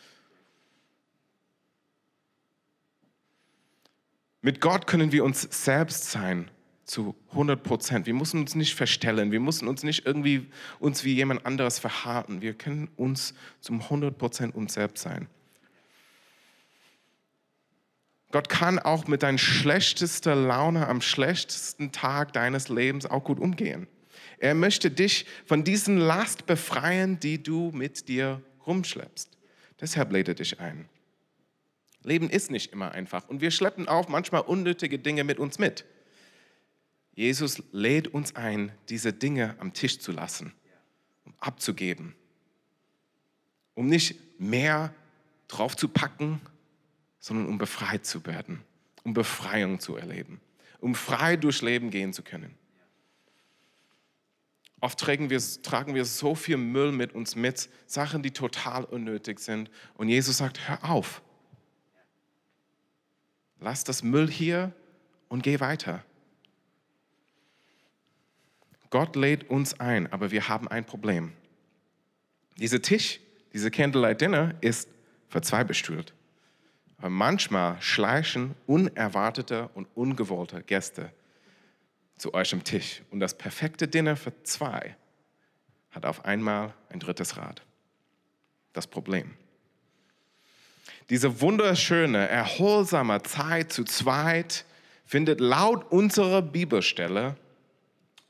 Mit 4.43 4.61
Gott 4.61 4.87
können 4.87 5.11
wir 5.13 5.25
uns 5.25 5.43
selbst 5.43 6.11
sein 6.11 6.51
zu 6.91 7.15
100 7.31 7.63
Prozent. 7.63 8.07
Wir 8.07 8.15
müssen 8.15 8.41
uns 8.41 8.55
nicht 8.55 8.75
verstellen, 8.75 9.31
wir 9.31 9.41
müssen 9.41 9.69
uns 9.69 9.83
nicht 9.85 10.05
irgendwie 10.07 10.49
uns 10.81 11.05
wie 11.05 11.15
jemand 11.15 11.47
anderes 11.47 11.79
verhalten. 11.79 12.43
Wir 12.43 12.55
können 12.55 12.89
uns 12.97 13.35
zum 13.61 13.81
100 13.81 14.19
Prozent 14.19 14.55
uns 14.55 14.75
selbst 14.75 15.03
sein. 15.03 15.29
Gott 18.33 18.49
kann 18.49 18.79
auch 18.79 19.07
mit 19.07 19.23
deiner 19.23 19.39
schlechtesten 19.39 20.47
Laune 20.47 20.87
am 20.87 21.01
schlechtesten 21.01 21.93
Tag 21.93 22.33
deines 22.33 22.69
Lebens 22.69 23.07
auch 23.07 23.25
gut 23.25 23.41
umgehen. 23.41 23.87
Er 24.39 24.55
möchte 24.55 24.91
dich 24.91 25.27
von 25.47 25.65
diesen 25.65 25.97
Last 25.97 26.47
befreien, 26.47 27.21
die 27.21 27.43
du 27.43 27.71
mit 27.73 28.09
dir 28.09 28.41
rumschleppst. 28.67 29.37
Deshalb 29.81 30.13
lädt 30.13 30.29
er 30.29 30.35
dich 30.35 30.61
ein. 30.61 30.89
Leben 32.03 32.31
ist 32.31 32.51
nicht 32.51 32.73
immer 32.73 32.93
einfach 32.93 33.29
und 33.29 33.41
wir 33.41 33.51
schleppen 33.51 33.89
auch 33.89 34.09
manchmal 34.09 34.43
unnötige 34.43 34.99
Dinge 34.99 35.25
mit 35.25 35.39
uns 35.39 35.59
mit. 35.59 35.85
Jesus 37.21 37.63
lädt 37.71 38.09
uns 38.09 38.35
ein, 38.35 38.73
diese 38.89 39.13
Dinge 39.13 39.55
am 39.59 39.75
Tisch 39.75 39.99
zu 39.99 40.11
lassen, 40.11 40.55
um 41.27 41.35
abzugeben, 41.39 42.15
um 43.75 43.89
nicht 43.89 44.41
mehr 44.41 44.95
drauf 45.47 45.77
zu 45.77 45.89
packen, 45.89 46.41
sondern 47.19 47.45
um 47.45 47.59
befreit 47.59 48.07
zu 48.07 48.25
werden, 48.25 48.63
um 49.03 49.13
Befreiung 49.13 49.81
zu 49.81 49.97
erleben, 49.97 50.41
um 50.81 50.95
frei 50.95 51.37
durchs 51.37 51.61
Leben 51.61 51.91
gehen 51.91 52.15
zu 52.15 52.23
können. 52.23 52.55
Oft 54.81 54.99
tragen 54.99 55.29
wir, 55.29 55.43
tragen 55.63 55.95
wir 55.95 56.07
so 56.07 56.35
viel 56.35 56.57
Müll 56.57 56.91
mit 56.91 57.13
uns 57.13 57.37
mit, 57.37 57.69
Sachen, 57.85 58.23
die 58.23 58.31
total 58.31 58.85
unnötig 58.85 59.41
sind. 59.41 59.71
Und 59.93 60.09
Jesus 60.09 60.39
sagt, 60.39 60.67
hör 60.71 60.91
auf. 60.91 61.21
Lass 63.59 63.85
das 63.85 64.03
Müll 64.03 64.31
hier 64.31 64.73
und 65.29 65.43
geh 65.43 65.61
weiter. 65.61 66.03
Gott 68.91 69.15
lädt 69.17 69.49
uns 69.49 69.79
ein, 69.79 70.13
aber 70.13 70.31
wir 70.31 70.49
haben 70.49 70.69
ein 70.69 70.85
Problem. 70.85 71.33
Dieser 72.57 72.83
Tisch, 72.83 73.21
diese 73.53 73.71
Candlelight 73.71 74.21
Dinner 74.21 74.55
ist 74.61 74.89
für 75.29 75.41
zwei 75.41 75.65
bestühlt. 75.65 76.13
Aber 76.99 77.09
manchmal 77.09 77.81
schleichen 77.81 78.55
unerwartete 78.67 79.71
und 79.75 79.89
ungewollte 79.95 80.63
Gäste 80.63 81.13
zu 82.19 82.35
euch 82.35 82.53
am 82.53 82.63
Tisch. 82.65 83.03
Und 83.11 83.21
das 83.21 83.39
perfekte 83.39 83.89
Dinner 83.89 84.17
für 84.17 84.33
zwei 84.43 84.97
hat 85.91 86.05
auf 86.05 86.25
einmal 86.25 86.75
ein 86.91 87.01
drittes 87.01 87.37
Rad. 87.37 87.63
Das 88.73 88.87
Problem. 88.87 89.35
Diese 91.09 91.41
wunderschöne, 91.41 92.29
erholsame 92.29 93.23
Zeit 93.23 93.73
zu 93.73 93.85
zweit 93.85 94.65
findet 95.07 95.41
laut 95.41 95.91
unserer 95.91 96.43
Bibelstelle 96.43 97.37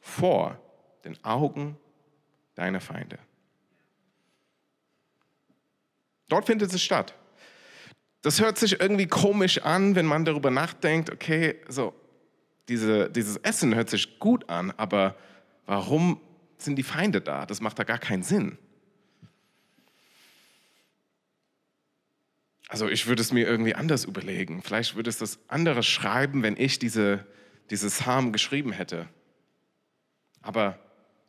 vor 0.01 0.61
den 1.05 1.23
Augen 1.25 1.77
deiner 2.55 2.81
Feinde. 2.81 3.19
Dort 6.29 6.47
findet 6.47 6.73
es 6.73 6.83
statt. 6.83 7.15
Das 8.23 8.41
hört 8.41 8.59
sich 8.59 8.81
irgendwie 8.81 9.07
komisch 9.07 9.63
an, 9.63 9.95
wenn 9.95 10.07
man 10.07 10.25
darüber 10.25 10.51
nachdenkt, 10.51 11.11
okay, 11.11 11.57
so, 11.69 11.95
diese, 12.69 13.11
dieses 13.11 13.37
Essen 13.39 13.75
hört 13.75 13.91
sich 13.91 14.19
gut 14.19 14.49
an, 14.49 14.71
aber 14.77 15.17
warum 15.67 16.21
sind 16.59 16.77
die 16.77 16.83
Feinde 16.83 17.21
da? 17.21 17.47
Das 17.47 17.61
macht 17.61 17.79
da 17.79 17.85
gar 17.85 17.99
keinen 17.99 18.23
Sinn. 18.23 18.59
Also 22.69 22.89
ich 22.89 23.09
würde 23.09 23.23
es 23.23 23.33
mir 23.33 23.49
irgendwie 23.49 23.75
anders 23.75 24.05
überlegen. 24.05 24.63
Vielleicht 24.63 24.95
würde 24.95 25.11
es 25.11 25.19
das 25.19 25.41
andere 25.49 25.83
schreiben, 25.83 26.45
wenn 26.45 26.57
ich 26.57 26.79
diese, 26.79 27.27
dieses 27.71 27.99
Psalm 27.99 28.33
geschrieben 28.33 28.71
hätte. 28.71 29.09
Aber 30.43 30.79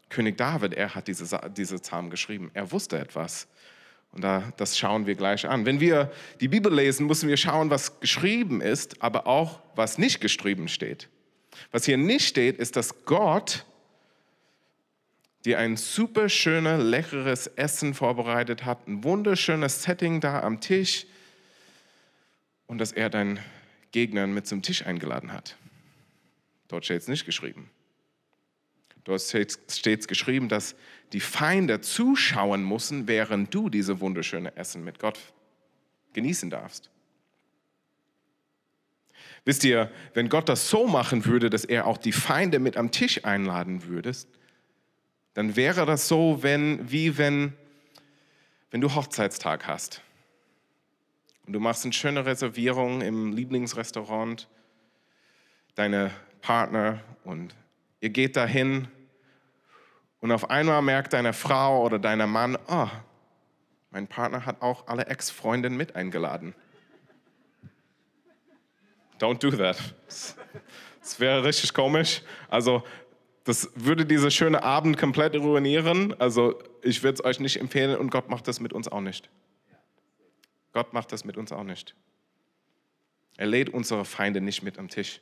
König 0.09 0.37
David, 0.37 0.73
er 0.73 0.93
hat 0.95 1.07
diese, 1.07 1.39
diese 1.55 1.79
Psalm 1.79 2.09
geschrieben. 2.09 2.51
Er 2.53 2.71
wusste 2.71 2.99
etwas. 2.99 3.47
Und 4.11 4.23
da, 4.23 4.51
das 4.57 4.77
schauen 4.77 5.05
wir 5.05 5.15
gleich 5.15 5.47
an. 5.47 5.65
Wenn 5.65 5.79
wir 5.79 6.11
die 6.41 6.49
Bibel 6.49 6.73
lesen, 6.73 7.07
müssen 7.07 7.29
wir 7.29 7.37
schauen, 7.37 7.69
was 7.69 7.99
geschrieben 7.99 8.61
ist, 8.61 9.01
aber 9.01 9.25
auch, 9.25 9.61
was 9.75 9.97
nicht 9.97 10.19
geschrieben 10.19 10.67
steht. 10.67 11.07
Was 11.71 11.85
hier 11.85 11.97
nicht 11.97 12.27
steht, 12.27 12.57
ist, 12.57 12.75
dass 12.75 13.05
Gott 13.05 13.65
dir 15.45 15.59
ein 15.59 15.77
super 15.77 16.29
schönes, 16.29 16.83
leckeres 16.83 17.47
Essen 17.47 17.93
vorbereitet 17.93 18.65
hat, 18.65 18.87
ein 18.87 19.03
wunderschönes 19.03 19.83
Setting 19.83 20.19
da 20.19 20.41
am 20.41 20.59
Tisch 20.61 21.05
und 22.67 22.77
dass 22.77 22.91
er 22.91 23.09
deinen 23.09 23.39
Gegnern 23.91 24.33
mit 24.33 24.45
zum 24.45 24.61
Tisch 24.61 24.85
eingeladen 24.85 25.33
hat. 25.33 25.57
Dort 26.67 26.85
steht 26.85 27.01
es 27.01 27.07
nicht 27.07 27.25
geschrieben. 27.25 27.69
Dort 29.03 29.21
steht 29.21 30.07
geschrieben, 30.07 30.47
dass 30.47 30.75
die 31.13 31.19
Feinde 31.19 31.81
zuschauen 31.81 32.67
müssen, 32.67 33.07
während 33.07 33.53
du 33.53 33.69
diese 33.69 33.99
wunderschöne 33.99 34.55
Essen 34.55 34.83
mit 34.83 34.99
Gott 34.99 35.19
genießen 36.13 36.49
darfst. 36.49 36.89
Wisst 39.43 39.63
ihr, 39.63 39.91
wenn 40.13 40.29
Gott 40.29 40.49
das 40.49 40.69
so 40.69 40.87
machen 40.87 41.25
würde, 41.25 41.49
dass 41.49 41.65
er 41.65 41.87
auch 41.87 41.97
die 41.97 42.11
Feinde 42.11 42.59
mit 42.59 42.77
am 42.77 42.91
Tisch 42.91 43.25
einladen 43.25 43.85
würde, 43.85 44.11
dann 45.33 45.55
wäre 45.55 45.85
das 45.85 46.07
so, 46.07 46.43
wenn, 46.43 46.91
wie 46.91 47.17
wenn, 47.17 47.53
wenn 48.69 48.81
du 48.81 48.93
Hochzeitstag 48.93 49.65
hast 49.65 50.01
und 51.47 51.53
du 51.53 51.59
machst 51.59 51.85
eine 51.85 51.93
schöne 51.93 52.25
Reservierung 52.25 53.01
im 53.01 53.33
Lieblingsrestaurant, 53.33 54.47
deine 55.75 56.11
Partner 56.41 57.01
und 57.23 57.55
Ihr 58.01 58.09
geht 58.09 58.35
dahin 58.35 58.87
und 60.19 60.31
auf 60.31 60.49
einmal 60.49 60.81
merkt 60.81 61.13
deine 61.13 61.33
Frau 61.33 61.83
oder 61.83 61.99
deiner 61.99 62.27
Mann, 62.27 62.57
oh, 62.67 62.89
mein 63.91 64.07
Partner 64.07 64.45
hat 64.45 64.61
auch 64.61 64.87
alle 64.87 65.05
Ex-Freundinnen 65.05 65.77
mit 65.77 65.95
eingeladen. 65.95 66.55
Don't 69.19 69.39
do 69.39 69.51
that. 69.51 69.77
Das 70.07 71.19
wäre 71.19 71.43
richtig 71.43 71.73
komisch. 71.73 72.23
Also, 72.49 72.83
das 73.43 73.69
würde 73.75 74.05
diese 74.05 74.31
schöne 74.31 74.63
Abend 74.63 74.97
komplett 74.97 75.35
ruinieren. 75.35 76.19
Also, 76.19 76.61
ich 76.81 77.03
würde 77.03 77.15
es 77.15 77.23
euch 77.23 77.39
nicht 77.39 77.59
empfehlen 77.59 77.97
und 77.97 78.09
Gott 78.09 78.29
macht 78.29 78.47
das 78.47 78.59
mit 78.59 78.73
uns 78.73 78.87
auch 78.87 79.01
nicht. 79.01 79.29
Gott 80.73 80.93
macht 80.93 81.11
das 81.11 81.23
mit 81.23 81.37
uns 81.37 81.51
auch 81.51 81.63
nicht. 81.63 81.95
Er 83.37 83.47
lädt 83.47 83.69
unsere 83.69 84.05
Feinde 84.05 84.41
nicht 84.41 84.63
mit 84.63 84.79
am 84.79 84.89
Tisch. 84.89 85.21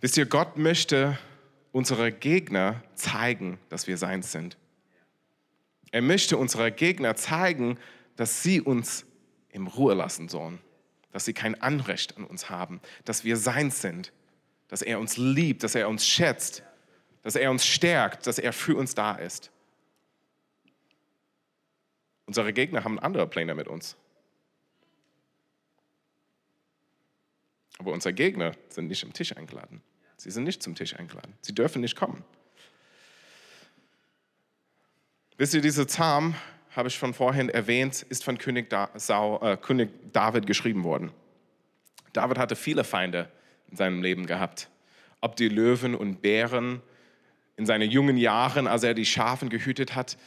Wisst 0.00 0.16
ihr, 0.16 0.26
Gott 0.26 0.56
möchte 0.56 1.18
unsere 1.72 2.10
Gegner 2.10 2.82
zeigen, 2.94 3.58
dass 3.68 3.86
wir 3.86 3.98
seins 3.98 4.32
sind. 4.32 4.56
Er 5.92 6.02
möchte 6.02 6.38
unsere 6.38 6.72
Gegner 6.72 7.16
zeigen, 7.16 7.78
dass 8.16 8.42
sie 8.42 8.60
uns 8.60 9.04
in 9.50 9.66
Ruhe 9.66 9.94
lassen 9.94 10.28
sollen, 10.28 10.60
dass 11.12 11.24
sie 11.24 11.34
kein 11.34 11.60
Anrecht 11.60 12.16
an 12.16 12.24
uns 12.24 12.48
haben, 12.48 12.80
dass 13.04 13.24
wir 13.24 13.36
seins 13.36 13.82
sind, 13.82 14.12
dass 14.68 14.82
er 14.82 15.00
uns 15.00 15.16
liebt, 15.16 15.64
dass 15.64 15.74
er 15.74 15.88
uns 15.88 16.06
schätzt, 16.06 16.62
dass 17.22 17.36
er 17.36 17.50
uns 17.50 17.66
stärkt, 17.66 18.26
dass 18.26 18.38
er 18.38 18.52
für 18.52 18.76
uns 18.76 18.94
da 18.94 19.16
ist. 19.16 19.50
Unsere 22.26 22.52
Gegner 22.52 22.84
haben 22.84 22.98
andere 23.00 23.26
Pläne 23.26 23.54
mit 23.54 23.66
uns. 23.66 23.96
Aber 27.78 27.92
unsere 27.92 28.14
Gegner 28.14 28.52
sind 28.68 28.86
nicht 28.86 29.02
am 29.04 29.12
Tisch 29.12 29.36
eingeladen. 29.36 29.82
Sie 30.20 30.30
sind 30.30 30.44
nicht 30.44 30.62
zum 30.62 30.74
Tisch 30.74 30.94
eingeladen. 30.96 31.32
Sie 31.40 31.54
dürfen 31.54 31.80
nicht 31.80 31.96
kommen. 31.96 32.22
Wisst 35.38 35.54
ihr, 35.54 35.62
dieser 35.62 35.86
Psalm, 35.86 36.34
habe 36.72 36.88
ich 36.88 36.98
von 36.98 37.14
vorhin 37.14 37.48
erwähnt, 37.48 38.02
ist 38.02 38.22
von 38.22 38.36
König, 38.36 38.68
da 38.68 38.90
Sau, 38.96 39.40
äh, 39.40 39.56
König 39.56 39.88
David 40.12 40.46
geschrieben 40.46 40.84
worden. 40.84 41.10
David 42.12 42.36
hatte 42.36 42.54
viele 42.54 42.84
Feinde 42.84 43.30
in 43.70 43.78
seinem 43.78 44.02
Leben 44.02 44.26
gehabt. 44.26 44.68
Ob 45.22 45.36
die 45.36 45.48
Löwen 45.48 45.94
und 45.94 46.20
Bären 46.20 46.82
in 47.56 47.64
seinen 47.64 47.90
jungen 47.90 48.18
Jahren, 48.18 48.66
als 48.66 48.82
er 48.82 48.92
die 48.92 49.06
Schafen 49.06 49.48
gehütet 49.48 49.94
hat, 49.94 50.18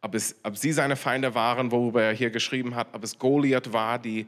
ob, 0.00 0.14
es, 0.14 0.34
ob 0.44 0.56
sie 0.56 0.72
seine 0.72 0.96
Feinde 0.96 1.34
waren, 1.34 1.72
worüber 1.72 2.02
er 2.02 2.14
hier 2.14 2.30
geschrieben 2.30 2.74
hat, 2.74 2.94
ob 2.94 3.04
es 3.04 3.18
Goliath 3.18 3.74
war, 3.74 3.98
die 3.98 4.26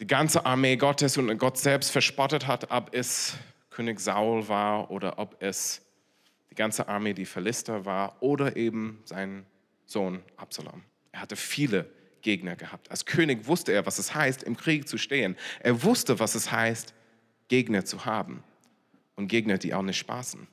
die 0.00 0.06
ganze 0.06 0.46
Armee 0.46 0.76
Gottes 0.76 1.18
und 1.18 1.36
Gott 1.36 1.58
selbst 1.58 1.90
verspottet 1.90 2.46
hat, 2.46 2.70
ob 2.70 2.94
es 2.94 3.34
König 3.68 4.00
Saul 4.00 4.48
war 4.48 4.90
oder 4.90 5.18
ob 5.18 5.36
es 5.42 5.82
die 6.50 6.54
ganze 6.54 6.88
Armee, 6.88 7.12
die 7.12 7.26
Philister 7.26 7.84
war 7.84 8.16
oder 8.20 8.56
eben 8.56 9.00
sein 9.04 9.44
Sohn 9.84 10.22
Absalom. 10.36 10.82
Er 11.12 11.20
hatte 11.20 11.36
viele 11.36 11.86
Gegner 12.22 12.56
gehabt. 12.56 12.90
Als 12.90 13.04
König 13.04 13.46
wusste 13.46 13.72
er, 13.72 13.84
was 13.84 13.98
es 13.98 14.14
heißt, 14.14 14.42
im 14.42 14.56
Krieg 14.56 14.88
zu 14.88 14.96
stehen. 14.96 15.36
Er 15.60 15.82
wusste, 15.82 16.18
was 16.18 16.34
es 16.34 16.50
heißt, 16.50 16.94
Gegner 17.48 17.84
zu 17.84 18.04
haben 18.06 18.42
und 19.16 19.28
Gegner, 19.28 19.58
die 19.58 19.74
auch 19.74 19.82
nicht 19.82 19.98
spaßen. 19.98 20.46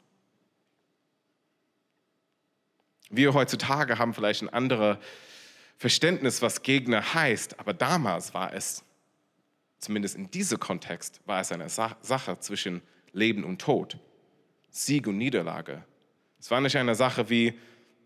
Wir 3.10 3.34
heutzutage 3.34 3.98
haben 3.98 4.14
vielleicht 4.14 4.42
ein 4.42 4.50
anderes 4.50 4.98
Verständnis, 5.78 6.42
was 6.42 6.64
Gegner 6.64 7.14
heißt, 7.14 7.60
aber 7.60 7.74
damals 7.74 8.34
war 8.34 8.54
es, 8.54 8.84
zumindest 9.80 10.16
in 10.16 10.30
diesem 10.32 10.60
Kontext, 10.60 11.22
war 11.26 11.42
es 11.42 11.52
eine 11.52 11.70
Sache 11.70 12.40
zwischen 12.40 12.82
Leben 13.12 13.44
und 13.44 13.62
Tod, 13.62 13.98
Sieg 14.70 15.08
und 15.08 15.18
Niederlage. 15.18 15.84
Es 16.40 16.52
war 16.52 16.62
nicht 16.62 16.78
eine 16.78 16.96
Sache 16.96 17.30
wie, 17.30 17.58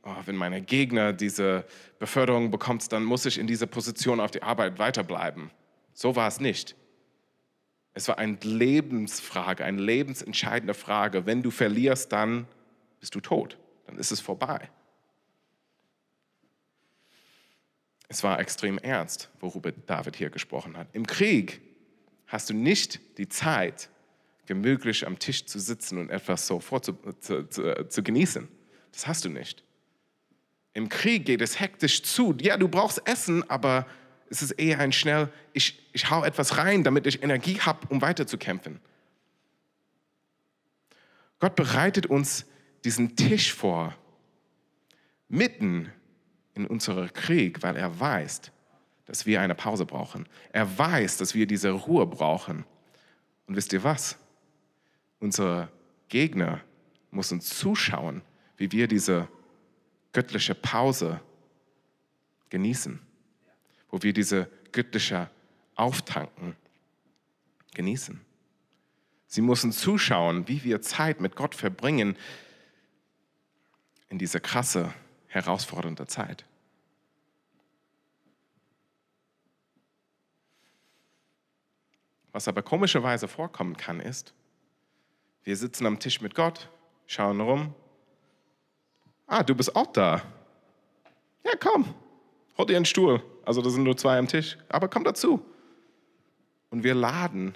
oh, 0.04 0.16
wenn 0.26 0.36
meine 0.36 0.62
Gegner 0.62 1.14
diese 1.14 1.66
Beförderung 2.00 2.52
bekommt, 2.52 2.92
dann 2.92 3.04
muss 3.04 3.26
ich 3.26 3.38
in 3.38 3.48
dieser 3.48 3.68
Position 3.68 4.20
auf 4.20 4.32
die 4.32 4.44
Arbeit 4.44 4.80
weiterbleiben. 4.80 5.52
So 5.94 6.16
war 6.16 6.28
es 6.28 6.40
nicht. 6.40 6.76
Es 7.94 8.08
war 8.08 8.18
eine 8.18 8.38
Lebensfrage, 8.42 9.66
eine 9.66 9.82
lebensentscheidende 9.82 10.74
Frage. 10.74 11.26
Wenn 11.26 11.44
du 11.44 11.52
verlierst, 11.52 12.12
dann 12.12 12.48
bist 13.00 13.16
du 13.16 13.20
tot, 13.20 13.58
dann 13.86 13.98
ist 13.98 14.12
es 14.12 14.22
vorbei. 14.22 14.70
Es 18.12 18.26
war 18.26 18.42
extrem 18.42 18.78
ernst, 18.78 19.30
worüber 19.40 19.72
David 19.72 20.18
hier 20.18 20.30
gesprochen 20.30 20.76
hat. 20.76 20.90
Im 20.92 21.08
Krieg 21.08 21.62
hast 22.28 22.50
du 22.50 22.54
nicht 22.54 23.00
die 23.18 23.30
Zeit, 23.30 23.90
gemütlich 24.48 25.08
am 25.08 25.18
Tisch 25.18 25.46
zu 25.46 25.60
sitzen 25.60 25.98
und 25.98 26.10
etwas 26.10 26.46
so 26.46 26.60
vorzu, 26.60 26.92
zu, 27.22 27.48
zu, 27.48 27.88
zu 27.88 28.04
genießen. 28.04 28.50
Das 28.92 29.08
hast 29.08 29.24
du 29.24 29.30
nicht. 29.30 29.64
Im 30.74 30.90
Krieg 30.90 31.26
geht 31.26 31.40
es 31.40 31.62
hektisch 31.62 32.04
zu. 32.04 32.36
Ja, 32.42 32.58
du 32.58 32.68
brauchst 32.68 33.02
Essen, 33.08 33.50
aber 33.50 33.88
es 34.30 34.42
ist 34.42 34.52
eher 34.52 34.80
ein 34.80 34.92
schnell, 34.92 35.32
ich, 35.54 35.82
ich 35.94 36.10
hau 36.10 36.26
etwas 36.26 36.58
rein, 36.58 36.84
damit 36.84 37.08
ich 37.08 37.24
Energie 37.24 37.62
habe, 37.62 37.88
um 37.88 38.02
weiterzukämpfen. 38.02 38.82
Gott 41.40 41.56
bereitet 41.56 42.08
uns 42.08 42.46
diesen 42.84 43.16
Tisch 43.16 43.54
vor, 43.54 43.96
mitten 45.30 45.94
in 46.54 46.66
unserem 46.66 47.12
Krieg, 47.14 47.64
weil 47.64 47.76
er 47.76 48.00
weiß, 48.00 48.52
dass 49.06 49.26
wir 49.26 49.42
eine 49.42 49.56
Pause 49.56 49.86
brauchen. 49.86 50.28
Er 50.52 50.78
weiß, 50.78 51.18
dass 51.18 51.34
wir 51.34 51.48
diese 51.48 51.72
Ruhe 51.72 52.06
brauchen. 52.06 52.66
Und 53.48 53.56
wisst 53.56 53.74
ihr 53.74 53.84
was? 53.84 54.18
Unser 55.20 55.70
Gegner 56.10 56.62
muss 57.12 57.32
uns 57.32 57.50
zuschauen, 57.50 58.22
wie 58.58 58.72
wir 58.72 58.88
diese 58.88 59.28
göttliche 60.14 60.56
Pause 60.56 61.22
genießen, 62.50 63.00
wo 63.90 64.02
wir 64.02 64.14
diese 64.14 64.50
göttliche 64.72 65.30
Auftanken 65.76 66.56
genießen. 67.74 68.22
Sie 69.28 69.42
müssen 69.42 69.72
zuschauen, 69.72 70.48
wie 70.48 70.64
wir 70.64 70.82
Zeit 70.82 71.22
mit 71.22 71.36
Gott 71.36 71.56
verbringen 71.56 72.18
in 74.10 74.18
dieser 74.18 74.42
krasse, 74.42 74.94
herausfordernde 75.32 76.08
Zeit. 76.08 76.46
Was 82.34 82.48
aber 82.48 82.62
komischerweise 82.62 83.28
vorkommen 83.28 83.76
kann, 83.76 84.00
ist, 84.00 84.34
wir 85.44 85.58
sitzen 85.58 85.86
am 85.86 86.00
Tisch 86.00 86.22
mit 86.22 86.36
Gott, 86.36 86.70
schauen 87.08 87.42
rum. 87.42 87.74
Ah, 89.28 89.44
du 89.44 89.56
bist 89.56 89.76
auch 89.76 89.88
da. 89.88 90.22
Ja, 91.44 91.52
komm, 91.60 91.94
hol 92.58 92.66
dir 92.66 92.76
einen 92.76 92.86
Stuhl. 92.86 93.24
Also, 93.44 93.62
da 93.62 93.70
sind 93.70 93.84
nur 93.84 93.98
zwei 93.98 94.18
am 94.18 94.28
Tisch, 94.28 94.58
aber 94.70 94.88
komm 94.88 95.04
dazu. 95.04 95.44
Und 96.70 96.84
wir 96.84 96.94
laden 96.94 97.56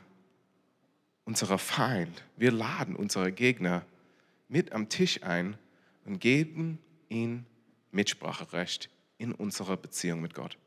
unsere 1.25 1.57
Feind, 1.57 2.23
wir 2.37 2.51
laden 2.51 2.95
unsere 2.95 3.31
Gegner 3.31 3.85
mit 4.47 4.71
am 4.71 4.89
Tisch 4.89 5.23
ein 5.23 5.57
und 6.05 6.19
geben 6.19 6.79
ihnen 7.09 7.45
Mitspracherecht 7.95 8.89
in 9.17 9.33
unserer 9.33 9.77
Beziehung 9.77 10.21
mit 10.21 10.33
Gott. 10.33 10.57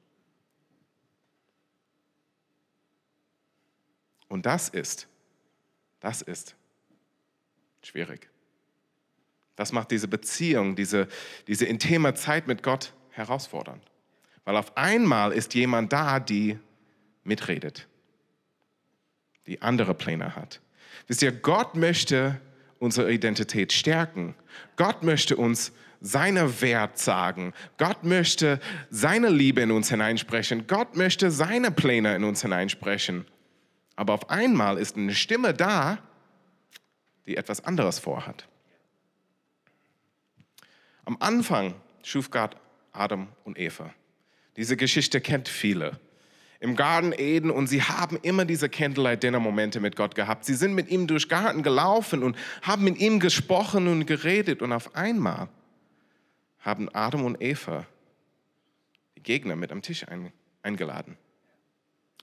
Und 4.29 4.47
das 4.47 4.69
ist, 4.69 5.09
das 6.01 6.23
ist 6.23 6.55
schwierig. 7.83 8.29
Das 9.57 9.73
macht 9.73 9.91
diese 9.91 10.09
Beziehung, 10.09 10.77
diese, 10.77 11.09
diese 11.47 11.67
intime 11.67 12.14
Zeit 12.14 12.47
mit 12.47 12.62
Gott 12.62 12.93
herausfordernd. 13.11 13.83
Weil 14.45 14.57
auf 14.57 14.77
einmal 14.77 15.33
ist 15.33 15.55
jemand 15.55 15.93
da, 15.93 16.21
die 16.21 16.59
mitredet, 17.25 17.88
die 19.47 19.61
andere 19.61 19.95
Pläne 19.95 20.37
hat. 20.37 20.61
Wisst 21.07 21.23
ihr, 21.23 21.33
Gott 21.33 21.75
möchte 21.75 22.41
unsere 22.79 23.12
Identität 23.12 23.73
stärken. 23.73 24.35
Gott 24.77 25.03
möchte 25.03 25.37
uns 25.37 25.73
seine 26.00 26.61
Wert 26.61 26.98
sagen. 26.98 27.52
Gott 27.76 28.04
möchte 28.04 28.61
seine 28.90 29.28
Liebe 29.28 29.61
in 29.61 29.70
uns 29.70 29.90
hineinsprechen. 29.90 30.66
Gott 30.66 30.96
möchte 30.96 31.30
seine 31.30 31.70
Pläne 31.70 32.14
in 32.14 32.24
uns 32.24 32.42
hineinsprechen. 32.42 33.26
Aber 33.96 34.14
auf 34.14 34.30
einmal 34.30 34.78
ist 34.78 34.96
eine 34.96 35.14
Stimme 35.14 35.54
da, 35.54 35.98
die 37.26 37.37
etwas 37.37 37.64
anderes 37.64 37.98
vorhat. 37.98 38.46
Am 41.04 41.16
Anfang 41.20 41.74
schuf 42.02 42.30
Gott 42.30 42.56
Adam 42.92 43.28
und 43.44 43.58
Eva. 43.58 43.92
Diese 44.56 44.76
Geschichte 44.76 45.20
kennt 45.20 45.48
viele. 45.48 45.98
Im 46.61 46.74
Garten 46.74 47.12
Eden 47.16 47.50
und 47.50 47.68
sie 47.68 47.82
haben 47.82 48.18
immer 48.22 48.44
diese 48.44 48.68
Candlelight-Dinner-Momente 48.68 49.78
mit 49.78 49.94
Gott 49.94 50.16
gehabt. 50.16 50.44
Sie 50.44 50.54
sind 50.54 50.74
mit 50.74 50.88
ihm 50.88 51.06
durch 51.06 51.28
Garten 51.28 51.62
gelaufen 51.62 52.24
und 52.24 52.37
haben 52.62 52.82
mit 52.82 52.98
ihm 52.98 53.20
gesprochen 53.20 53.87
und 53.87 54.06
geredet. 54.06 54.61
Und 54.61 54.72
auf 54.72 54.96
einmal 54.96 55.48
haben 56.61 56.88
Adam 56.94 57.25
und 57.25 57.40
Eva 57.40 57.87
die 59.16 59.23
Gegner 59.23 59.57
mit 59.57 59.73
am 59.73 59.83
Tisch 59.83 60.07
eingeladen. 60.62 61.16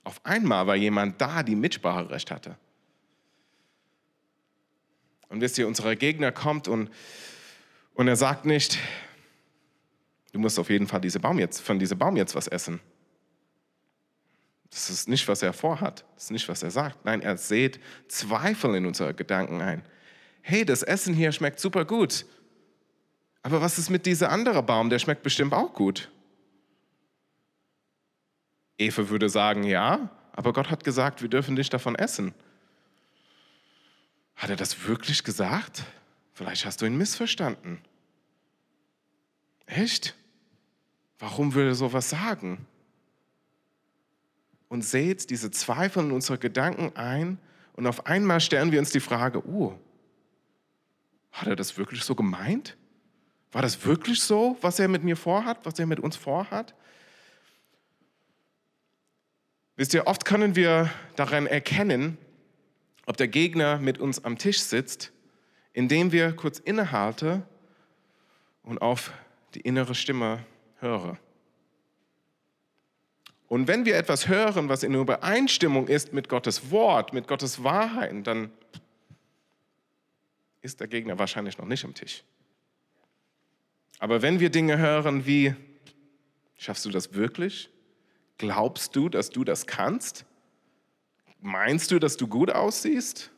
Auf 0.03 0.23
einmal 0.23 0.67
war 0.67 0.75
jemand 0.75 1.19
da, 1.19 1.43
die 1.43 1.55
Mitspracherecht 1.55 2.31
hatte. 2.31 2.57
Und 5.29 5.41
wisst 5.41 5.57
ihr, 5.57 5.67
unser 5.67 5.95
Gegner 5.95 6.31
kommt 6.31 6.67
und, 6.67 6.89
und 7.95 8.07
er 8.07 8.15
sagt 8.15 8.45
nicht, 8.45 8.77
du 10.31 10.39
musst 10.39 10.59
auf 10.59 10.69
jeden 10.69 10.87
Fall 10.87 11.01
diese 11.01 11.19
Baum 11.19 11.39
jetzt, 11.39 11.59
von 11.59 11.79
diesem 11.79 11.97
Baum 11.97 12.15
jetzt 12.15 12.35
was 12.35 12.47
essen. 12.47 12.79
Das 14.69 14.89
ist 14.89 15.07
nicht, 15.07 15.27
was 15.27 15.41
er 15.41 15.53
vorhat. 15.53 16.05
Das 16.15 16.25
ist 16.25 16.31
nicht, 16.31 16.47
was 16.49 16.61
er 16.61 16.69
sagt. 16.69 17.05
Nein, 17.05 17.21
er 17.21 17.37
sät 17.37 17.79
Zweifel 18.07 18.75
in 18.75 18.85
unsere 18.85 19.13
Gedanken 19.13 19.61
ein. 19.61 19.83
Hey, 20.41 20.65
das 20.65 20.83
Essen 20.83 21.13
hier 21.13 21.31
schmeckt 21.31 21.59
super 21.59 21.85
gut. 21.85 22.25
Aber 23.45 23.61
was 23.61 23.77
ist 23.77 23.91
mit 23.91 24.07
diesem 24.07 24.27
anderen 24.29 24.65
Baum? 24.65 24.89
Der 24.89 24.97
schmeckt 24.97 25.21
bestimmt 25.21 25.53
auch 25.53 25.71
gut. 25.71 26.09
Eva 28.79 29.07
würde 29.09 29.29
sagen, 29.29 29.61
ja, 29.61 30.09
aber 30.31 30.51
Gott 30.51 30.71
hat 30.71 30.83
gesagt, 30.83 31.21
wir 31.21 31.29
dürfen 31.29 31.53
nicht 31.53 31.71
davon 31.71 31.93
essen. 31.93 32.33
Hat 34.35 34.49
er 34.49 34.55
das 34.55 34.87
wirklich 34.87 35.23
gesagt? 35.23 35.83
Vielleicht 36.33 36.65
hast 36.65 36.81
du 36.81 36.87
ihn 36.87 36.97
missverstanden. 36.97 37.81
Echt? 39.67 40.15
Warum 41.19 41.53
würde 41.53 41.69
er 41.69 41.75
sowas 41.75 42.09
sagen? 42.09 42.65
Und 44.69 44.81
seht 44.81 45.29
diese 45.29 45.51
Zweifel 45.51 46.03
in 46.03 46.11
unsere 46.11 46.39
Gedanken 46.39 46.95
ein 46.95 47.37
und 47.73 47.85
auf 47.85 48.07
einmal 48.07 48.41
stellen 48.41 48.71
wir 48.71 48.79
uns 48.79 48.89
die 48.89 48.99
Frage, 48.99 49.47
oh, 49.47 49.77
hat 51.31 51.45
er 51.45 51.55
das 51.55 51.77
wirklich 51.77 52.01
so 52.03 52.15
gemeint? 52.15 52.75
War 53.51 53.61
das 53.61 53.85
wirklich 53.85 54.21
so, 54.21 54.57
was 54.61 54.79
er 54.79 54.87
mit 54.87 55.03
mir 55.03 55.15
vorhat, 55.15 55.59
was 55.63 55.79
er 55.79 55.85
mit 55.85 55.99
uns 55.99 56.15
vorhat? 56.15 56.73
Wisst 59.77 59.93
ihr, 59.93 60.07
oft 60.07 60.25
können 60.25 60.55
wir 60.55 60.89
daran 61.15 61.47
erkennen, 61.47 62.17
ob 63.05 63.17
der 63.17 63.27
Gegner 63.27 63.77
mit 63.77 63.97
uns 63.99 64.23
am 64.23 64.37
Tisch 64.37 64.59
sitzt, 64.59 65.11
indem 65.73 66.11
wir 66.11 66.33
kurz 66.33 66.59
innehalten 66.59 67.43
und 68.63 68.81
auf 68.81 69.11
die 69.53 69.61
innere 69.61 69.95
Stimme 69.95 70.45
hören. 70.79 71.17
Und 73.47 73.67
wenn 73.67 73.85
wir 73.85 73.95
etwas 73.95 74.27
hören, 74.27 74.69
was 74.69 74.83
in 74.83 74.93
Übereinstimmung 74.95 75.87
ist 75.87 76.13
mit 76.13 76.29
Gottes 76.29 76.71
Wort, 76.71 77.13
mit 77.13 77.27
Gottes 77.27 77.63
Wahrheiten, 77.63 78.23
dann 78.23 78.51
ist 80.61 80.79
der 80.79 80.87
Gegner 80.87 81.19
wahrscheinlich 81.19 81.57
noch 81.57 81.65
nicht 81.65 81.85
am 81.85 81.93
Tisch. 81.93 82.23
Aber 83.99 84.21
wenn 84.21 84.39
wir 84.39 84.49
Dinge 84.49 84.77
hören 84.77 85.25
wie, 85.25 85.55
schaffst 86.57 86.85
du 86.85 86.89
das 86.89 87.13
wirklich? 87.13 87.69
Glaubst 88.37 88.95
du, 88.95 89.09
dass 89.09 89.29
du 89.29 89.43
das 89.43 89.65
kannst? 89.65 90.25
Meinst 91.39 91.91
du, 91.91 91.99
dass 91.99 92.17
du 92.17 92.27
gut 92.27 92.51
aussiehst? 92.51 93.31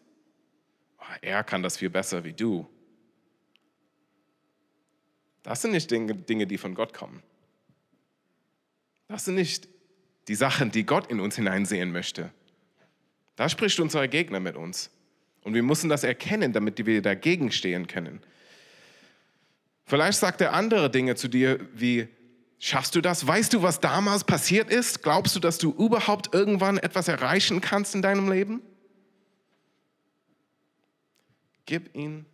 Oh, 1.00 1.04
er 1.22 1.44
kann 1.44 1.62
das 1.62 1.78
viel 1.78 1.90
besser 1.90 2.24
wie 2.24 2.34
du. 2.34 2.68
Das 5.44 5.62
sind 5.62 5.72
nicht 5.72 5.92
Dinge, 5.92 6.48
die 6.48 6.58
von 6.58 6.74
Gott 6.74 6.94
kommen. 6.94 7.22
Das 9.08 9.26
sind 9.26 9.36
nicht 9.36 9.70
die 10.28 10.36
Sachen, 10.36 10.72
die 10.72 10.86
Gott 10.86 11.08
in 11.10 11.20
uns 11.20 11.36
hineinsehen 11.36 11.92
möchte. 11.92 12.32
Da 13.36 13.48
spricht 13.48 13.80
unser 13.80 14.08
Gegner 14.08 14.40
mit 14.40 14.58
uns. 14.58 14.90
Und 15.44 15.54
wir 15.54 15.64
müssen 15.64 15.90
das 15.90 16.04
erkennen, 16.04 16.52
damit 16.52 16.86
wir 16.86 17.02
dagegen 17.02 17.52
stehen 17.52 17.88
können. 17.88 18.22
Vielleicht 19.88 20.20
sagt 20.20 20.42
er 20.42 20.54
andere 20.54 20.92
Dinge 20.92 21.16
zu 21.16 21.28
dir 21.30 21.60
wie, 21.74 22.08
schaffst 22.60 22.94
du 22.94 23.02
das? 23.02 23.26
Weißt 23.26 23.54
du, 23.54 23.64
was 23.64 23.80
damals 23.80 24.26
passiert 24.26 24.70
ist? 24.70 25.02
Glaubst 25.02 25.36
du, 25.36 25.40
dass 25.40 25.58
du 25.58 25.72
überhaupt 25.72 26.34
irgendwann 26.34 26.78
etwas 26.78 27.08
erreichen 27.08 27.62
kannst 27.62 27.96
in 27.96 28.02
deinem 28.02 28.30
Leben? 28.30 28.62
Gib 31.66 31.96
ihn 31.96 32.26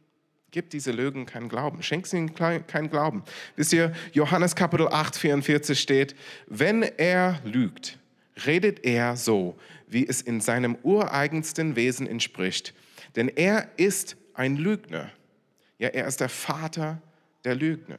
Gib 0.54 0.70
diese 0.70 0.92
Lügen 0.92 1.26
keinen 1.26 1.50
Glauben. 1.50 1.82
Schenk 1.82 2.06
sie 2.06 2.18
ihnen 2.18 2.36
keinen 2.36 2.92
Glauben. 2.92 3.24
Wisst 3.56 3.74
ihr, 3.74 3.92
Johannes 4.12 4.54
Kapitel 4.54 4.88
8, 4.88 5.16
44 5.16 5.80
steht, 5.80 6.16
wenn 6.46 6.84
er 6.84 7.42
lügt, 7.44 7.98
redet 8.46 8.86
er 8.86 9.18
so, 9.18 9.58
wie 9.88 10.08
es 10.08 10.22
in 10.22 10.42
seinem 10.42 10.78
ureigensten 10.84 11.76
Wesen 11.76 12.06
entspricht. 12.06 12.76
Denn 13.16 13.30
er 13.30 13.68
ist 13.78 14.16
ein 14.36 14.56
Lügner. 14.56 15.10
Ja, 15.80 15.88
er 15.88 16.06
ist 16.06 16.20
der 16.20 16.30
Vater 16.30 16.84
der 16.84 17.13
Lügner. 17.44 17.98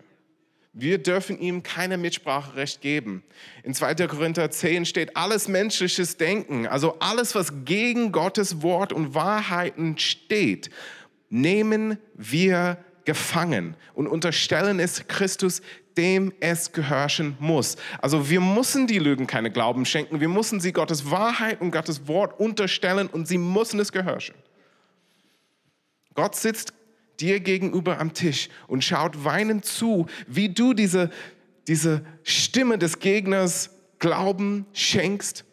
Wir 0.72 0.98
dürfen 0.98 1.38
ihm 1.38 1.62
keine 1.62 1.98
Mitspracherecht 1.98 2.80
geben. 2.80 3.22
In 3.62 3.74
2. 3.74 3.94
Korinther 4.08 4.50
10 4.50 4.86
steht 4.86 5.16
alles 5.16 5.46
menschliches 5.46 6.16
Denken, 6.16 6.66
also 6.66 6.98
alles, 6.98 7.34
was 7.36 7.52
gegen 7.64 8.10
Gottes 8.10 8.62
Wort 8.62 8.92
und 8.92 9.14
Wahrheiten 9.14 9.98
steht 9.98 10.70
nehmen 11.34 11.98
wir 12.14 12.78
gefangen 13.04 13.76
und 13.92 14.06
unterstellen 14.06 14.78
es 14.78 15.06
Christus, 15.08 15.62
dem 15.96 16.32
es 16.40 16.72
gehorchen 16.72 17.36
muss. 17.40 17.76
Also 18.00 18.30
wir 18.30 18.40
müssen 18.40 18.86
die 18.86 19.00
Lügen 19.00 19.26
keine 19.26 19.50
Glauben 19.50 19.84
schenken, 19.84 20.20
wir 20.20 20.28
müssen 20.28 20.60
sie 20.60 20.72
Gottes 20.72 21.10
Wahrheit 21.10 21.60
und 21.60 21.72
Gottes 21.72 22.06
Wort 22.06 22.38
unterstellen 22.38 23.08
und 23.08 23.26
sie 23.26 23.38
müssen 23.38 23.80
es 23.80 23.92
gehorchen. 23.92 24.36
Gott 26.14 26.36
sitzt 26.36 26.72
dir 27.20 27.40
gegenüber 27.40 28.00
am 28.00 28.14
Tisch 28.14 28.48
und 28.66 28.84
schaut 28.84 29.24
weinend 29.24 29.64
zu, 29.64 30.06
wie 30.26 30.48
du 30.48 30.74
diese, 30.74 31.10
diese 31.66 32.04
Stimme 32.22 32.78
des 32.78 32.98
Gegners 32.98 33.70
Glauben 33.98 34.66
schenkst 34.72 35.44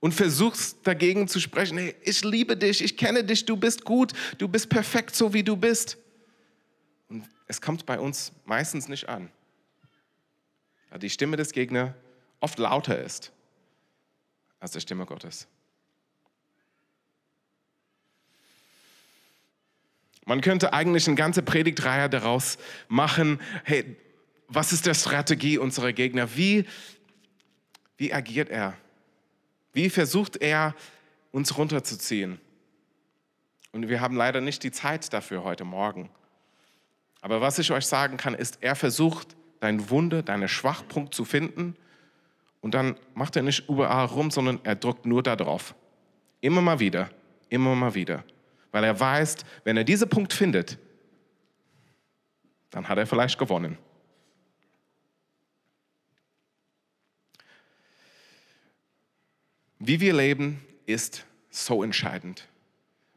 und 0.00 0.12
versuchst 0.12 0.86
dagegen 0.86 1.26
zu 1.26 1.40
sprechen, 1.40 1.78
hey, 1.78 1.94
ich 2.02 2.22
liebe 2.22 2.56
dich, 2.56 2.82
ich 2.82 2.96
kenne 2.96 3.24
dich, 3.24 3.44
du 3.44 3.56
bist 3.56 3.84
gut, 3.84 4.12
du 4.38 4.46
bist 4.46 4.68
perfekt, 4.68 5.16
so 5.16 5.32
wie 5.32 5.42
du 5.42 5.56
bist. 5.56 5.98
Und 7.08 7.24
es 7.48 7.60
kommt 7.60 7.86
bei 7.86 7.98
uns 7.98 8.32
meistens 8.44 8.88
nicht 8.88 9.08
an, 9.08 9.30
weil 10.90 10.98
die 10.98 11.10
Stimme 11.10 11.36
des 11.36 11.52
Gegners 11.52 11.92
oft 12.40 12.58
lauter 12.58 13.02
ist 13.02 13.32
als 14.60 14.72
die 14.72 14.80
Stimme 14.80 15.06
Gottes. 15.06 15.48
Man 20.26 20.40
könnte 20.40 20.72
eigentlich 20.72 21.06
eine 21.06 21.16
ganze 21.16 21.40
Predigtreihe 21.42 22.10
daraus 22.10 22.58
machen, 22.88 23.40
hey, 23.64 23.96
was 24.48 24.72
ist 24.72 24.84
der 24.84 24.94
Strategie 24.94 25.56
unserer 25.56 25.92
Gegner? 25.92 26.36
Wie, 26.36 26.66
wie 27.96 28.12
agiert 28.12 28.50
er? 28.50 28.76
Wie 29.72 29.88
versucht 29.88 30.36
er, 30.36 30.74
uns 31.30 31.56
runterzuziehen? 31.56 32.40
Und 33.70 33.88
wir 33.88 34.00
haben 34.00 34.16
leider 34.16 34.40
nicht 34.40 34.64
die 34.64 34.72
Zeit 34.72 35.12
dafür 35.12 35.44
heute 35.44 35.64
Morgen. 35.64 36.10
Aber 37.20 37.40
was 37.40 37.58
ich 37.58 37.70
euch 37.70 37.86
sagen 37.86 38.16
kann, 38.16 38.34
ist, 38.34 38.58
er 38.62 38.74
versucht, 38.74 39.36
dein 39.60 39.90
Wunde, 39.90 40.22
deinen 40.22 40.48
Schwachpunkt 40.48 41.14
zu 41.14 41.24
finden. 41.24 41.76
Und 42.60 42.74
dann 42.74 42.96
macht 43.14 43.36
er 43.36 43.42
nicht 43.42 43.68
überall 43.68 44.06
rum, 44.06 44.32
sondern 44.32 44.58
er 44.64 44.74
drückt 44.74 45.06
nur 45.06 45.22
da 45.22 45.36
drauf. 45.36 45.76
Immer 46.40 46.62
mal 46.62 46.80
wieder, 46.80 47.10
immer 47.48 47.74
mal 47.76 47.94
wieder. 47.94 48.24
Weil 48.76 48.84
er 48.84 49.00
weiß, 49.00 49.36
wenn 49.64 49.78
er 49.78 49.84
diesen 49.84 50.10
Punkt 50.10 50.34
findet, 50.34 50.76
dann 52.68 52.86
hat 52.86 52.98
er 52.98 53.06
vielleicht 53.06 53.38
gewonnen. 53.38 53.78
Wie 59.78 59.98
wir 60.00 60.12
leben, 60.12 60.62
ist 60.84 61.24
so 61.48 61.82
entscheidend, 61.82 62.48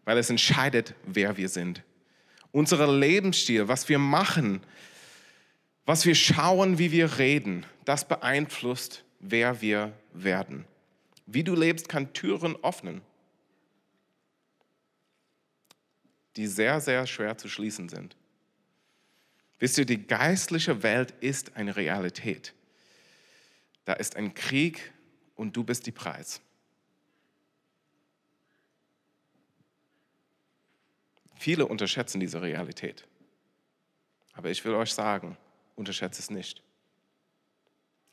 weil 0.05 0.17
es 0.17 0.29
entscheidet, 0.29 0.95
wer 1.05 1.35
wir 1.35 1.49
sind. 1.49 1.83
Unser 2.53 2.87
Lebensstil, 2.89 3.67
was 3.67 3.89
wir 3.89 3.99
machen, 3.99 4.61
was 5.85 6.05
wir 6.05 6.15
schauen, 6.15 6.79
wie 6.79 6.93
wir 6.93 7.17
reden, 7.17 7.65
das 7.83 8.07
beeinflusst, 8.07 9.03
wer 9.19 9.59
wir 9.59 9.91
werden. 10.13 10.63
Wie 11.25 11.43
du 11.43 11.53
lebst, 11.53 11.89
kann 11.89 12.13
Türen 12.13 12.55
öffnen, 12.63 13.01
die 16.35 16.47
sehr, 16.47 16.79
sehr 16.81 17.05
schwer 17.07 17.37
zu 17.37 17.49
schließen 17.49 17.89
sind. 17.89 18.15
Wisst 19.59 19.77
ihr, 19.77 19.85
die 19.85 20.05
geistliche 20.07 20.83
Welt 20.83 21.11
ist 21.19 21.55
eine 21.57 21.75
Realität. 21.75 22.53
Da 23.85 23.93
ist 23.93 24.15
ein 24.15 24.33
Krieg 24.33 24.93
und 25.35 25.55
du 25.55 25.63
bist 25.63 25.85
die 25.85 25.91
Preis. 25.91 26.41
Viele 31.35 31.65
unterschätzen 31.65 32.19
diese 32.19 32.41
Realität. 32.41 33.05
Aber 34.33 34.49
ich 34.49 34.63
will 34.63 34.73
euch 34.73 34.93
sagen, 34.93 35.37
unterschätze 35.75 36.21
es 36.21 36.29
nicht. 36.29 36.61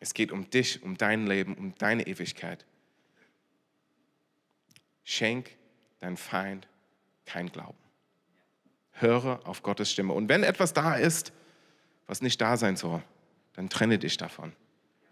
Es 0.00 0.14
geht 0.14 0.32
um 0.32 0.48
dich, 0.50 0.82
um 0.82 0.96
dein 0.96 1.26
Leben, 1.26 1.54
um 1.56 1.74
deine 1.76 2.06
Ewigkeit. 2.06 2.64
Schenk 5.04 5.56
dein 6.00 6.16
Feind 6.16 6.68
kein 7.24 7.50
Glauben. 7.50 7.85
Höre 8.98 9.40
auf 9.44 9.62
Gottes 9.62 9.90
Stimme. 9.90 10.12
Und 10.12 10.28
wenn 10.28 10.42
etwas 10.42 10.72
da 10.72 10.94
ist, 10.94 11.32
was 12.06 12.22
nicht 12.22 12.40
da 12.40 12.56
sein 12.56 12.76
soll, 12.76 13.02
dann 13.54 13.68
trenne 13.68 13.98
dich 13.98 14.16
davon. 14.16 14.52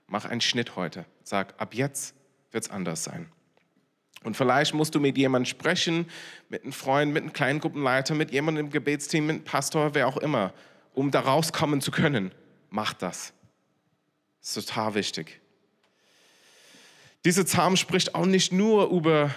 Mach 0.07 0.25
einen 0.25 0.41
Schnitt 0.41 0.77
heute. 0.77 1.07
Sag, 1.23 1.55
ab 1.59 1.75
jetzt 1.75 2.15
wird 2.51 2.65
es 2.65 2.71
anders 2.71 3.05
sein. 3.05 3.31
Und 4.23 4.37
vielleicht 4.37 4.73
musst 4.73 4.95
du 4.95 5.01
mit 5.01 5.19
jemandem 5.19 5.47
sprechen, 5.47 6.07
mit 6.49 6.63
einem 6.63 6.73
Freund, 6.73 7.13
mit 7.13 7.23
einem 7.23 7.33
Kleingruppenleiter, 7.33 8.15
mit 8.15 8.31
jemandem 8.31 8.67
im 8.67 8.73
Gebetsteam, 8.73 9.27
mit 9.27 9.37
einem 9.37 9.45
Pastor, 9.45 9.95
wer 9.95 10.09
auch 10.09 10.17
immer, 10.17 10.53
um 10.95 11.11
da 11.11 11.21
rauskommen 11.21 11.81
zu 11.81 11.91
können. 11.91 12.33
Mach 12.71 12.95
das. 12.95 13.35
Das 14.41 14.57
ist 14.57 14.69
total 14.69 14.95
wichtig. 14.95 15.41
Dieser 17.25 17.45
Psalm 17.45 17.77
spricht 17.77 18.15
auch 18.15 18.27
nicht 18.27 18.53
nur 18.53 18.91
über 18.91 19.35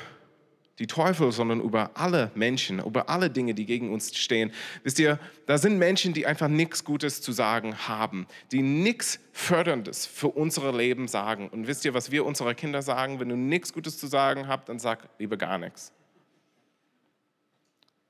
die 0.79 0.87
Teufel, 0.87 1.31
sondern 1.31 1.59
über 1.59 1.91
alle 1.95 2.31
Menschen, 2.35 2.79
über 2.79 3.09
alle 3.09 3.29
Dinge, 3.29 3.55
die 3.55 3.65
gegen 3.65 3.91
uns 3.91 4.15
stehen. 4.15 4.51
Wisst 4.83 4.99
ihr, 4.99 5.19
da 5.47 5.57
sind 5.57 5.79
Menschen, 5.79 6.13
die 6.13 6.27
einfach 6.27 6.47
nichts 6.47 6.83
Gutes 6.83 7.21
zu 7.21 7.31
sagen 7.31 7.75
haben, 7.87 8.27
die 8.51 8.61
nichts 8.61 9.19
Förderndes 9.33 10.05
für 10.05 10.27
unser 10.27 10.71
Leben 10.71 11.07
sagen. 11.07 11.49
Und 11.49 11.67
wisst 11.67 11.83
ihr, 11.85 11.93
was 11.93 12.11
wir 12.11 12.25
unseren 12.25 12.55
Kindern 12.55 12.83
sagen? 12.83 13.19
Wenn 13.19 13.29
du 13.29 13.35
nichts 13.35 13.73
Gutes 13.73 13.97
zu 13.97 14.07
sagen 14.07 14.47
hast, 14.47 14.69
dann 14.69 14.77
sag 14.77 15.09
lieber 15.17 15.37
gar 15.37 15.57
nichts. 15.57 15.91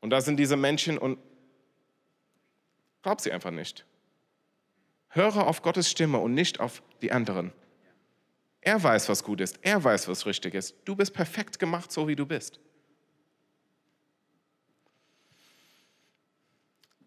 Und 0.02 0.10
da 0.10 0.22
sind 0.22 0.38
diese 0.38 0.58
Menschen 0.58 0.98
und 0.98 1.18
glaub 3.02 3.22
sie 3.22 3.32
einfach 3.32 3.52
nicht. 3.52 3.86
Höre 5.10 5.48
auf 5.48 5.62
Gottes 5.62 5.90
Stimme 5.90 6.18
und 6.20 6.34
nicht 6.34 6.60
auf 6.60 6.84
die 7.02 7.14
anderen. 7.14 7.54
Er 8.68 8.84
weiß, 8.84 9.08
was 9.08 9.24
gut 9.24 9.40
ist. 9.40 9.58
Er 9.62 9.82
weiß, 9.82 10.10
was 10.10 10.26
richtig 10.26 10.54
ist. 10.54 10.76
Du 10.84 10.94
bist 10.94 11.14
perfekt 11.14 11.58
gemacht, 11.58 11.90
so 11.90 12.06
wie 12.06 12.18
du 12.18 12.26
bist. 12.26 12.60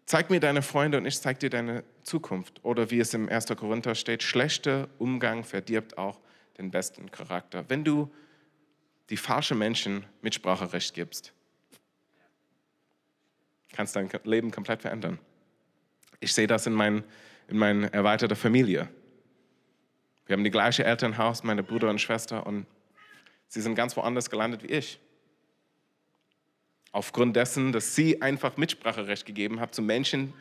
Zeig 0.07 0.31
mir 0.31 0.39
deine 0.39 0.63
Freunde 0.63 0.97
und 0.97 1.05
ich 1.05 1.21
zeig 1.21 1.39
dir 1.39 1.51
deine 1.51 1.83
Zukunft. 2.01 2.65
Oder 2.65 2.89
wie 2.89 2.99
es 2.99 3.13
im 3.13 3.29
1. 3.29 3.45
Korinther 3.55 3.93
steht, 3.93 4.23
schlechter 4.23 4.89
Umgang 4.97 5.43
verdirbt 5.43 5.99
auch 5.99 6.19
den 6.57 6.71
besten 6.71 7.11
Charakter. 7.11 7.63
Wenn 7.69 7.83
du 7.83 8.11
die 9.11 9.17
falschen 9.17 9.59
Menschen 9.59 10.03
Mitspracherecht 10.23 10.95
gibst, 10.95 11.31
kannst 13.71 13.95
dein 13.95 14.09
Leben 14.23 14.49
komplett 14.49 14.81
verändern. 14.81 15.19
Ich 16.21 16.33
sehe 16.33 16.47
das 16.47 16.65
in, 16.65 16.73
mein, 16.73 17.03
in 17.49 17.57
meiner 17.59 17.93
erweiterten 17.93 18.35
Familie. 18.35 18.89
Wir 20.31 20.37
haben 20.37 20.45
die 20.45 20.49
gleiche 20.49 20.85
Elternhaus, 20.85 21.43
meine 21.43 21.61
Bruder 21.61 21.89
und 21.89 21.99
Schwester, 21.99 22.47
und 22.47 22.65
sie 23.49 23.59
sind 23.59 23.75
ganz 23.75 23.97
woanders 23.97 24.29
gelandet 24.29 24.63
wie 24.63 24.67
ich. 24.67 24.97
Aufgrund 26.93 27.35
dessen, 27.35 27.73
dass 27.73 27.95
sie 27.95 28.21
einfach 28.21 28.55
Mitspracherecht 28.55 29.25
gegeben 29.25 29.59
haben 29.59 29.73
zu 29.73 29.81
Menschen, 29.81 30.33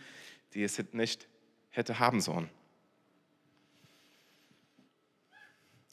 die 0.54 0.62
es 0.62 0.80
nicht 0.92 1.26
hätte 1.70 1.98
haben 1.98 2.20
sollen. 2.20 2.48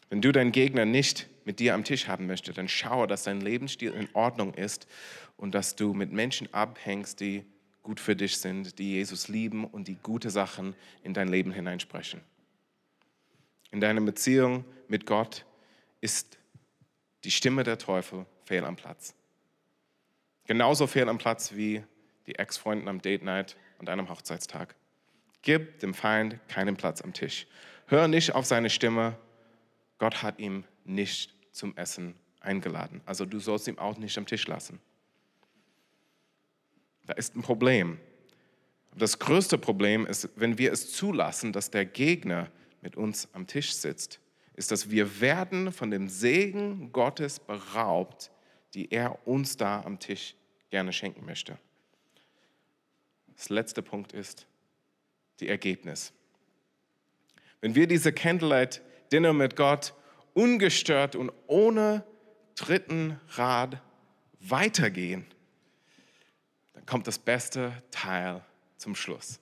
Wenn 0.10 0.22
du 0.22 0.32
deinen 0.32 0.52
Gegner 0.52 0.86
nicht 0.86 1.28
mit 1.44 1.60
dir 1.60 1.74
am 1.74 1.84
Tisch 1.84 2.08
haben 2.08 2.28
möchtest, 2.28 2.60
dann 2.60 2.68
schaue, 2.68 3.08
dass 3.08 3.24
dein 3.24 3.42
Lebensstil 3.42 3.94
in 3.94 4.10
Ordnung 4.14 4.54
ist 4.54 4.86
und 5.38 5.56
dass 5.56 5.76
du 5.76 5.96
mit 5.96 6.12
Menschen 6.12 6.54
abhängst, 6.54 7.20
die 7.20 7.46
gut 7.82 8.00
für 8.00 8.16
dich 8.16 8.38
sind, 8.38 8.78
die 8.78 8.92
Jesus 8.92 9.28
lieben 9.28 9.66
und 9.66 9.88
die 9.88 9.98
gute 10.04 10.30
Sachen 10.30 10.76
in 11.02 11.16
dein 11.16 11.30
Leben 11.30 11.52
hineinsprechen. 11.52 12.22
In 13.72 13.82
deiner 13.82 14.02
Beziehung 14.02 14.66
mit 14.88 15.06
Gott 15.06 15.46
ist 16.02 16.38
die 17.24 17.32
Stimme 17.32 17.64
der 17.64 17.78
Teufel 17.78 18.26
fehl 18.46 18.64
am 18.64 18.76
Platz. 18.76 19.14
Genauso 20.46 20.88
fehl 20.88 21.10
am 21.10 21.18
Platz 21.18 21.54
wie 21.54 21.84
die 22.26 22.36
Ex-Freundin 22.36 22.88
am 22.88 23.02
Date 23.02 23.24
Night 23.24 23.58
und 23.80 23.90
einem 23.90 24.10
Hochzeitstag. 24.10 24.76
Gib 25.42 25.80
dem 25.80 25.94
Feind 25.94 26.40
keinen 26.48 26.78
Platz 26.78 27.02
am 27.02 27.14
Tisch. 27.14 27.48
Hör 27.88 28.08
nicht 28.08 28.34
auf 28.34 28.46
seine 28.46 28.70
Stimme. 28.70 29.18
Gott 29.98 30.24
hat 30.24 30.40
ihn 30.40 30.66
nicht 30.86 31.34
zum 31.52 31.76
Essen 31.76 32.16
eingeladen. 32.40 33.02
Also 33.06 33.26
du 33.26 33.40
sollst 33.40 33.68
ihn 33.68 33.78
auch 33.78 33.98
nicht 33.98 34.18
am 34.18 34.26
Tisch 34.26 34.48
lassen. 34.48 34.80
Da 37.06 37.14
ist 37.14 37.36
ein 37.36 37.42
Problem. 37.42 38.00
Das 38.96 39.20
größte 39.20 39.58
Problem 39.58 40.06
ist, 40.06 40.30
wenn 40.36 40.58
wir 40.58 40.72
es 40.72 40.92
zulassen, 40.92 41.54
dass 41.54 41.72
der 41.72 41.86
Gegner 41.86 42.50
mit 42.82 42.96
uns 42.96 43.28
am 43.34 43.48
Tisch 43.48 43.74
sitzt, 43.74 44.20
ist, 44.56 44.72
dass 44.72 44.90
wir 44.90 45.22
werden 45.22 45.72
von 45.72 45.92
dem 45.92 46.10
Segen 46.10 46.92
Gottes 46.92 47.40
beraubt, 47.40 48.32
die 48.74 48.92
er 48.92 49.28
uns 49.28 49.58
da 49.58 49.82
am 49.82 50.00
Tisch 50.00 50.36
gerne 50.70 50.92
schenken 50.94 51.26
möchte. 51.26 51.58
Das 53.36 53.50
letzte 53.50 53.82
Punkt 53.82 54.14
ist 54.14 54.48
die 55.40 55.48
Ergebnis. 55.48 56.12
Wenn 57.62 57.76
wir 57.76 57.88
diese 57.88 58.12
Candlelight 58.12 58.82
Dinner 59.12 59.34
mit 59.34 59.56
Gott 59.56 59.94
ungestört 60.34 61.16
und 61.16 61.32
ohne 61.48 62.04
dritten 62.56 63.20
Rad 63.30 63.82
weitergehen, 64.40 65.26
dann 66.74 66.86
kommt 66.86 67.08
das 67.08 67.20
beste 67.20 67.72
Teil 67.92 68.44
zum 68.78 68.96
Schluss. 68.96 69.40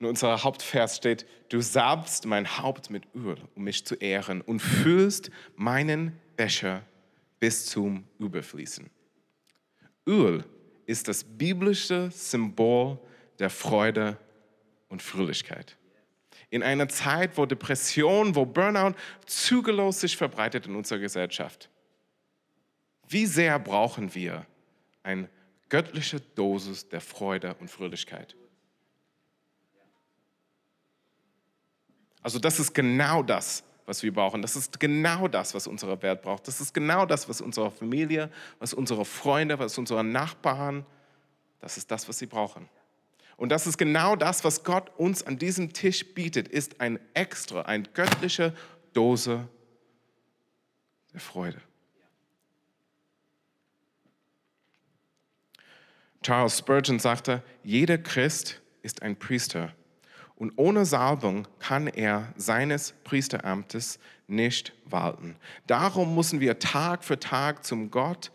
In 0.00 0.06
unserer 0.06 0.42
Hauptvers 0.42 0.96
steht, 0.96 1.26
du 1.50 1.60
salbst 1.60 2.24
mein 2.24 2.58
Haupt 2.58 2.88
mit 2.88 3.04
Öl, 3.14 3.36
um 3.54 3.64
mich 3.64 3.84
zu 3.84 3.94
ehren 3.96 4.40
und 4.40 4.60
füllst 4.60 5.30
meinen 5.56 6.18
Becher 6.36 6.82
bis 7.38 7.66
zum 7.66 8.04
Überfließen. 8.18 8.88
Öl 10.06 10.44
ist 10.86 11.06
das 11.06 11.22
biblische 11.22 12.10
Symbol 12.10 12.98
der 13.38 13.50
Freude 13.50 14.16
und 14.88 15.02
Fröhlichkeit. 15.02 15.76
In 16.48 16.62
einer 16.62 16.88
Zeit, 16.88 17.36
wo 17.36 17.44
Depression, 17.44 18.34
wo 18.34 18.46
Burnout 18.46 18.94
zügellos 19.26 20.00
sich 20.00 20.16
verbreitet 20.16 20.66
in 20.66 20.76
unserer 20.76 20.98
Gesellschaft. 20.98 21.68
Wie 23.06 23.26
sehr 23.26 23.58
brauchen 23.58 24.14
wir 24.14 24.46
eine 25.02 25.28
göttliche 25.68 26.20
Dosis 26.20 26.88
der 26.88 27.02
Freude 27.02 27.54
und 27.60 27.70
Fröhlichkeit? 27.70 28.34
Also 32.22 32.38
das 32.38 32.60
ist 32.60 32.74
genau 32.74 33.22
das, 33.22 33.64
was 33.86 34.02
wir 34.02 34.12
brauchen. 34.12 34.42
Das 34.42 34.56
ist 34.56 34.78
genau 34.78 35.28
das, 35.28 35.54
was 35.54 35.66
unsere 35.66 36.00
Welt 36.02 36.22
braucht. 36.22 36.46
Das 36.46 36.60
ist 36.60 36.74
genau 36.74 37.06
das, 37.06 37.28
was 37.28 37.40
unsere 37.40 37.70
Familie, 37.70 38.30
was 38.58 38.74
unsere 38.74 39.04
Freunde, 39.04 39.58
was 39.58 39.76
unsere 39.78 40.04
Nachbarn, 40.04 40.84
das 41.60 41.76
ist 41.76 41.90
das, 41.90 42.08
was 42.08 42.18
sie 42.18 42.26
brauchen. 42.26 42.68
Und 43.36 43.50
das 43.50 43.66
ist 43.66 43.78
genau 43.78 44.16
das, 44.16 44.44
was 44.44 44.64
Gott 44.64 44.90
uns 44.98 45.22
an 45.22 45.38
diesem 45.38 45.72
Tisch 45.72 46.14
bietet, 46.14 46.48
ist 46.48 46.80
ein 46.80 46.98
extra, 47.14 47.62
eine 47.62 47.84
göttliche 47.84 48.54
Dose 48.92 49.48
der 51.12 51.20
Freude. 51.20 51.60
Charles 56.22 56.58
Spurgeon 56.58 56.98
sagte, 56.98 57.42
jeder 57.64 57.96
Christ 57.96 58.60
ist 58.82 59.02
ein 59.02 59.16
Priester 59.16 59.74
und 60.40 60.54
ohne 60.56 60.86
Salbung 60.86 61.46
kann 61.58 61.86
er 61.86 62.32
seines 62.34 62.94
Priesteramtes 63.04 63.98
nicht 64.26 64.72
walten. 64.86 65.36
Darum 65.66 66.14
müssen 66.14 66.40
wir 66.40 66.58
Tag 66.58 67.04
für 67.04 67.20
Tag 67.20 67.62
zum 67.62 67.90
Gott, 67.90 68.32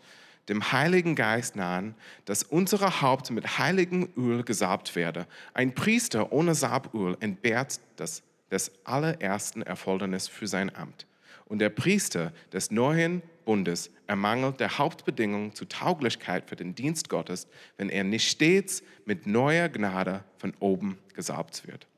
dem 0.48 0.70
Heiligen 0.70 1.16
Geist 1.16 1.56
nahen, 1.56 1.96
dass 2.24 2.44
unser 2.44 3.02
Haupt 3.02 3.32
mit 3.32 3.58
heiligem 3.58 4.08
Öl 4.16 4.44
gesalbt 4.44 4.94
werde. 4.94 5.26
Ein 5.52 5.74
Priester 5.74 6.32
ohne 6.32 6.54
Salböl 6.54 7.16
entbehrt 7.18 7.80
das, 7.96 8.22
des 8.52 8.70
allerersten 8.84 9.62
Erfordernis 9.62 10.28
für 10.28 10.46
sein 10.46 10.72
Amt. 10.76 11.08
Und 11.46 11.58
der 11.58 11.70
Priester 11.70 12.32
des 12.52 12.70
neuen 12.70 13.20
Bundes 13.44 13.90
ermangelt 14.06 14.60
der 14.60 14.78
Hauptbedingung 14.78 15.56
zur 15.56 15.68
Tauglichkeit 15.68 16.48
für 16.48 16.54
den 16.54 16.76
Dienst 16.76 17.08
Gottes, 17.08 17.48
wenn 17.78 17.88
er 17.88 18.04
nicht 18.04 18.30
stets 18.30 18.84
mit 19.06 19.26
neuer 19.26 19.68
Gnade 19.68 20.22
von 20.38 20.54
oben 20.60 20.98
gesalbt 21.12 21.66
wird. 21.66 21.88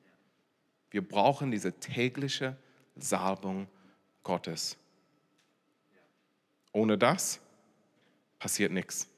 Wir 0.90 1.07
brauchen 1.07 1.51
diese 1.51 1.72
tägliche 1.79 2.57
Salbung 2.96 3.68
Gottes. 4.22 4.77
Ohne 6.72 6.98
das 6.98 7.40
passiert 8.38 8.72
nichts. 8.72 9.09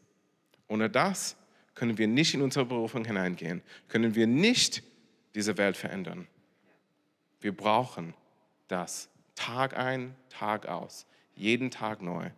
Ohne 0.68 0.88
das 0.88 1.37
können 1.74 1.98
wir 1.98 2.06
nicht 2.06 2.35
in 2.35 2.42
unsere 2.42 2.64
Berufung 2.64 3.04
hineingehen, 3.04 3.62
können 3.88 4.14
wir 4.14 4.26
nicht 4.26 4.83
diese 5.35 5.56
Welt 5.56 5.76
verändern. 5.76 6.26
Wir 7.40 7.56
brauchen 7.56 8.14
das 8.68 9.09
Tag 9.35 9.76
ein, 9.76 10.14
Tag 10.28 10.66
aus, 10.66 11.06
jeden 11.35 11.70
Tag 11.70 12.02
neu. 12.02 12.30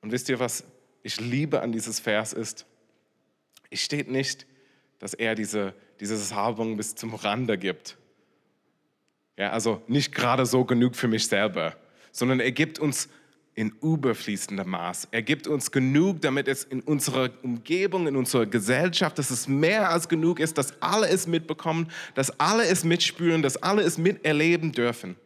Und 0.00 0.12
wisst 0.12 0.28
ihr, 0.28 0.40
was 0.40 0.64
ich 1.02 1.20
liebe 1.20 1.62
an 1.62 1.72
dieses 1.72 2.00
Vers 2.00 2.32
ist? 2.32 2.66
Es 3.70 3.80
steht 3.80 4.10
nicht, 4.10 4.46
dass 4.98 5.14
er 5.14 5.34
diese 5.34 5.74
diese 6.00 6.16
Salbung 6.16 6.76
bis 6.76 6.94
zum 6.94 7.14
Rande 7.14 7.58
gibt. 7.58 7.96
Ja, 9.36 9.50
also 9.50 9.82
nicht 9.86 10.14
gerade 10.14 10.46
so 10.46 10.64
genug 10.64 10.96
für 10.96 11.08
mich 11.08 11.28
selber, 11.28 11.76
sondern 12.12 12.40
er 12.40 12.52
gibt 12.52 12.78
uns 12.78 13.08
in 13.54 13.72
überfließendem 13.82 14.68
Maß. 14.68 15.08
Er 15.10 15.22
gibt 15.22 15.48
uns 15.48 15.72
genug, 15.72 16.20
damit 16.20 16.46
es 16.46 16.62
in 16.62 16.80
unserer 16.80 17.30
Umgebung, 17.42 18.06
in 18.06 18.14
unserer 18.14 18.46
Gesellschaft, 18.46 19.18
dass 19.18 19.30
es 19.30 19.48
mehr 19.48 19.90
als 19.90 20.08
genug 20.08 20.38
ist, 20.38 20.58
dass 20.58 20.80
alle 20.80 21.08
es 21.08 21.26
mitbekommen, 21.26 21.90
dass 22.14 22.38
alle 22.38 22.66
es 22.66 22.84
mitspüren, 22.84 23.42
dass 23.42 23.56
alle 23.56 23.82
es 23.82 23.98
miterleben 23.98 24.70
dürfen. 24.70 25.16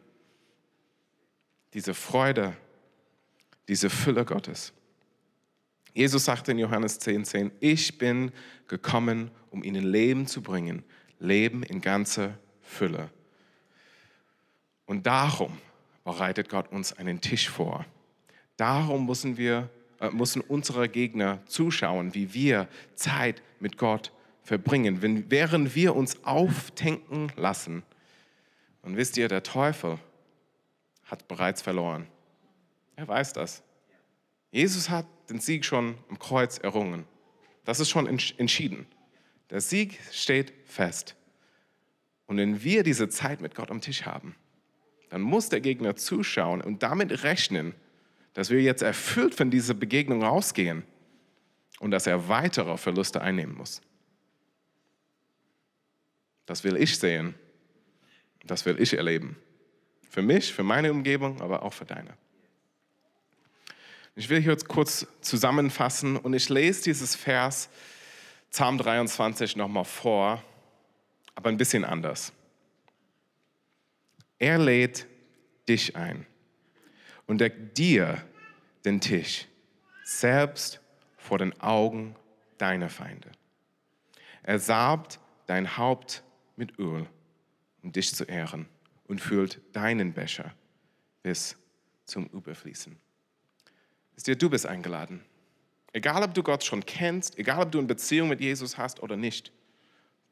Diese 1.75 1.93
Freude, 1.93 2.55
diese 3.67 3.91
Fülle 3.91 4.25
Gottes. 4.25 4.73
Jesus 5.93 6.25
sagte 6.25 6.53
in 6.53 6.57
Johannes 6.57 6.97
10, 6.97 7.25
10, 7.25 7.51
ich 7.59 7.99
bin 7.99 8.31
gekommen, 8.67 9.29
um 9.53 9.63
ihnen 9.63 9.85
Leben 9.85 10.27
zu 10.27 10.41
bringen, 10.41 10.83
Leben 11.19 11.63
in 11.63 11.79
ganzer 11.79 12.37
Fülle. 12.61 13.09
Und 14.85 15.05
darum 15.07 15.57
bereitet 16.03 16.49
Gott 16.49 16.71
uns 16.71 16.91
einen 16.91 17.21
Tisch 17.21 17.49
vor. 17.49 17.85
Darum 18.57 19.05
müssen 19.05 19.37
wir, 19.37 19.69
äh, 19.99 20.09
müssen 20.09 20.41
unsere 20.41 20.89
Gegner 20.89 21.39
zuschauen, 21.45 22.13
wie 22.13 22.33
wir 22.33 22.67
Zeit 22.95 23.41
mit 23.59 23.77
Gott 23.77 24.11
verbringen, 24.41 25.01
wenn, 25.01 25.31
während 25.31 25.75
wir 25.75 25.95
uns 25.95 26.23
auftanken 26.25 27.31
lassen. 27.37 27.83
Und 28.81 28.97
wisst 28.97 29.15
ihr, 29.15 29.29
der 29.29 29.43
Teufel 29.43 29.99
hat 31.05 31.27
bereits 31.27 31.61
verloren. 31.61 32.07
Er 32.95 33.07
weiß 33.07 33.33
das. 33.33 33.63
Jesus 34.51 34.89
hat 34.89 35.05
den 35.29 35.39
Sieg 35.39 35.63
schon 35.63 35.95
am 36.09 36.19
Kreuz 36.19 36.57
errungen. 36.57 37.05
Das 37.63 37.79
ist 37.79 37.89
schon 37.89 38.07
entschieden. 38.07 38.85
Der 39.53 39.61
Sieg 39.61 39.99
steht 40.11 40.51
fest. 40.65 41.15
Und 42.25 42.37
wenn 42.37 42.63
wir 42.63 42.81
diese 42.81 43.07
Zeit 43.07 43.39
mit 43.39 43.53
Gott 43.53 43.69
am 43.69 43.81
Tisch 43.81 44.03
haben, 44.03 44.35
dann 45.09 45.21
muss 45.21 45.49
der 45.49 45.61
Gegner 45.61 45.95
zuschauen 45.95 46.59
und 46.59 46.81
damit 46.81 47.23
rechnen, 47.23 47.75
dass 48.33 48.49
wir 48.49 48.63
jetzt 48.63 48.81
erfüllt 48.81 49.35
von 49.35 49.51
dieser 49.51 49.75
Begegnung 49.75 50.23
rausgehen 50.23 50.81
und 51.79 51.91
dass 51.91 52.07
er 52.07 52.27
weitere 52.27 52.77
Verluste 52.77 53.21
einnehmen 53.21 53.55
muss. 53.55 53.81
Das 56.47 56.63
will 56.63 56.75
ich 56.75 56.97
sehen. 56.97 57.35
Das 58.45 58.65
will 58.65 58.81
ich 58.81 58.95
erleben. 58.95 59.37
Für 60.09 60.23
mich, 60.23 60.51
für 60.51 60.63
meine 60.63 60.91
Umgebung, 60.91 61.41
aber 61.41 61.61
auch 61.61 61.73
für 61.73 61.85
deine. 61.85 62.17
Ich 64.15 64.29
will 64.29 64.41
hier 64.41 64.53
jetzt 64.53 64.67
kurz 64.67 65.05
zusammenfassen 65.21 66.17
und 66.17 66.33
ich 66.33 66.49
lese 66.49 66.85
dieses 66.85 67.15
Vers 67.15 67.69
Psalm 68.53 68.77
23 68.77 69.55
nochmal 69.55 69.83
vor, 69.83 70.43
aber 71.33 71.49
ein 71.49 71.57
bisschen 71.57 71.83
anders. 71.83 72.31
Er 74.37 74.59
lädt 74.59 75.07
dich 75.67 75.95
ein 75.95 76.27
und 77.25 77.39
deckt 77.39 77.79
dir 77.79 78.23
den 78.85 79.01
Tisch, 79.01 79.47
selbst 80.03 80.79
vor 81.17 81.39
den 81.39 81.59
Augen 81.61 82.15
deiner 82.59 82.89
Feinde. 82.89 83.31
Er 84.43 84.59
salbt 84.59 85.19
dein 85.47 85.75
Haupt 85.75 86.21
mit 86.55 86.77
Öl, 86.77 87.07
um 87.81 87.91
dich 87.91 88.13
zu 88.13 88.23
ehren, 88.23 88.69
und 89.05 89.19
füllt 89.19 89.61
deinen 89.75 90.13
Becher 90.13 90.53
bis 91.23 91.57
zum 92.05 92.27
Überfließen. 92.27 92.95
Du 94.23 94.49
bist 94.51 94.67
eingeladen. 94.67 95.25
Egal, 95.93 96.23
ob 96.23 96.33
du 96.33 96.41
Gott 96.41 96.63
schon 96.63 96.83
kennst, 96.85 97.37
egal, 97.37 97.63
ob 97.63 97.71
du 97.71 97.77
eine 97.77 97.87
Beziehung 97.87 98.27
mit 98.27 98.41
Jesus 98.41 98.79
hast 98.79 99.01
oder 99.01 99.15
nicht, 99.15 99.51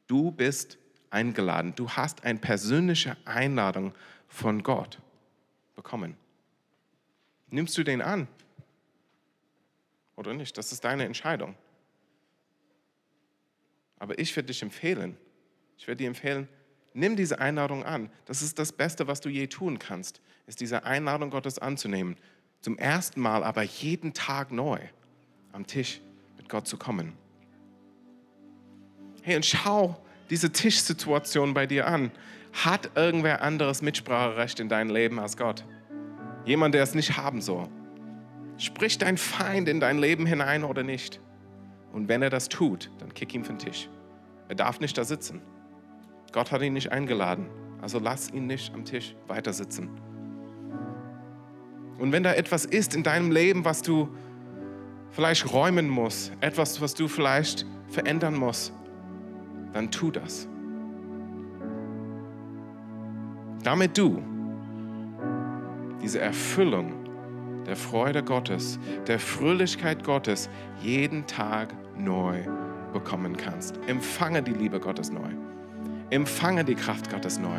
du 0.08 0.32
bist 0.32 0.76
eingeladen. 1.08 1.74
Du 1.76 1.88
hast 1.88 2.24
eine 2.24 2.40
persönliche 2.40 3.16
Einladung 3.24 3.94
von 4.26 4.64
Gott 4.64 5.00
bekommen. 5.76 6.16
Nimmst 7.48 7.78
du 7.78 7.84
den 7.84 8.02
an 8.02 8.26
oder 10.16 10.34
nicht? 10.34 10.58
Das 10.58 10.72
ist 10.72 10.84
deine 10.84 11.04
Entscheidung. 11.04 11.54
Aber 13.98 14.18
ich 14.18 14.34
würde 14.34 14.48
dich 14.48 14.62
empfehlen, 14.62 15.16
ich 15.76 15.86
würde 15.86 15.98
dir 15.98 16.08
empfehlen, 16.08 16.48
nimm 16.92 17.14
diese 17.14 17.38
Einladung 17.38 17.84
an. 17.84 18.10
Das 18.24 18.42
ist 18.42 18.58
das 18.58 18.72
Beste, 18.72 19.06
was 19.06 19.20
du 19.20 19.28
je 19.28 19.46
tun 19.46 19.78
kannst, 19.78 20.20
ist 20.48 20.60
diese 20.60 20.82
Einladung 20.82 21.30
Gottes 21.30 21.60
anzunehmen. 21.60 22.16
Zum 22.62 22.78
ersten 22.78 23.20
Mal, 23.20 23.44
aber 23.44 23.62
jeden 23.62 24.12
Tag 24.12 24.50
neu 24.50 24.80
am 25.52 25.66
Tisch 25.66 26.00
mit 26.36 26.48
Gott 26.48 26.66
zu 26.66 26.76
kommen. 26.76 27.12
Hey, 29.22 29.36
und 29.36 29.46
schau 29.46 29.96
diese 30.30 30.50
Tischsituation 30.50 31.54
bei 31.54 31.66
dir 31.66 31.86
an. 31.86 32.10
Hat 32.52 32.90
irgendwer 32.96 33.42
anderes 33.42 33.82
Mitspracherecht 33.82 34.60
in 34.60 34.68
deinem 34.68 34.90
Leben 34.90 35.18
als 35.18 35.36
Gott? 35.36 35.64
Jemand, 36.44 36.74
der 36.74 36.82
es 36.82 36.94
nicht 36.94 37.16
haben 37.16 37.40
soll. 37.40 37.68
Spricht 38.58 39.02
dein 39.02 39.16
Feind 39.16 39.68
in 39.68 39.80
dein 39.80 39.98
Leben 39.98 40.26
hinein 40.26 40.64
oder 40.64 40.82
nicht? 40.82 41.20
Und 41.92 42.08
wenn 42.08 42.22
er 42.22 42.30
das 42.30 42.48
tut, 42.48 42.90
dann 42.98 43.14
kick 43.14 43.34
ihn 43.34 43.44
vom 43.44 43.58
Tisch. 43.58 43.88
Er 44.48 44.54
darf 44.54 44.80
nicht 44.80 44.96
da 44.98 45.04
sitzen. 45.04 45.40
Gott 46.32 46.50
hat 46.50 46.62
ihn 46.62 46.72
nicht 46.72 46.92
eingeladen. 46.92 47.46
Also 47.80 47.98
lass 47.98 48.30
ihn 48.30 48.46
nicht 48.46 48.72
am 48.74 48.84
Tisch 48.84 49.14
weiter 49.26 49.52
sitzen. 49.52 49.90
Und 51.98 52.12
wenn 52.12 52.22
da 52.22 52.32
etwas 52.34 52.64
ist 52.64 52.94
in 52.94 53.02
deinem 53.02 53.30
Leben, 53.30 53.64
was 53.64 53.82
du 53.82 54.08
vielleicht 55.12 55.52
räumen 55.52 55.88
musst, 55.88 56.32
etwas, 56.40 56.80
was 56.80 56.94
du 56.94 57.06
vielleicht 57.06 57.64
verändern 57.88 58.34
musst, 58.34 58.72
dann 59.72 59.90
tu 59.90 60.10
das. 60.10 60.48
Damit 63.62 63.96
du 63.96 64.22
diese 66.02 66.20
Erfüllung 66.20 66.94
der 67.66 67.76
Freude 67.76 68.24
Gottes, 68.24 68.80
der 69.06 69.20
Fröhlichkeit 69.20 70.02
Gottes 70.02 70.50
jeden 70.80 71.26
Tag 71.28 71.74
neu 71.96 72.40
bekommen 72.92 73.36
kannst. 73.36 73.78
Empfange 73.86 74.42
die 74.42 74.52
Liebe 74.52 74.80
Gottes 74.80 75.12
neu. 75.12 75.30
Empfange 76.10 76.64
die 76.64 76.74
Kraft 76.74 77.10
Gottes 77.10 77.38
neu. 77.38 77.58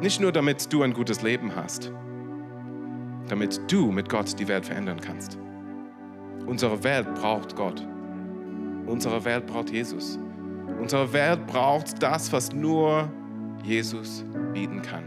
Nicht 0.00 0.20
nur 0.20 0.32
damit 0.32 0.72
du 0.72 0.82
ein 0.82 0.92
gutes 0.92 1.22
Leben 1.22 1.54
hast, 1.54 1.92
damit 3.28 3.60
du 3.70 3.90
mit 3.90 4.08
Gott 4.08 4.38
die 4.38 4.48
Welt 4.48 4.66
verändern 4.66 5.00
kannst. 5.00 5.38
Unsere 6.46 6.82
Welt 6.82 7.14
braucht 7.14 7.56
Gott. 7.56 7.86
Unsere 8.86 9.24
Welt 9.24 9.46
braucht 9.46 9.70
Jesus. 9.70 10.18
Unsere 10.80 11.12
Welt 11.12 11.46
braucht 11.46 12.02
das, 12.02 12.32
was 12.32 12.52
nur 12.52 13.08
Jesus 13.62 14.24
bieten 14.52 14.82
kann. 14.82 15.04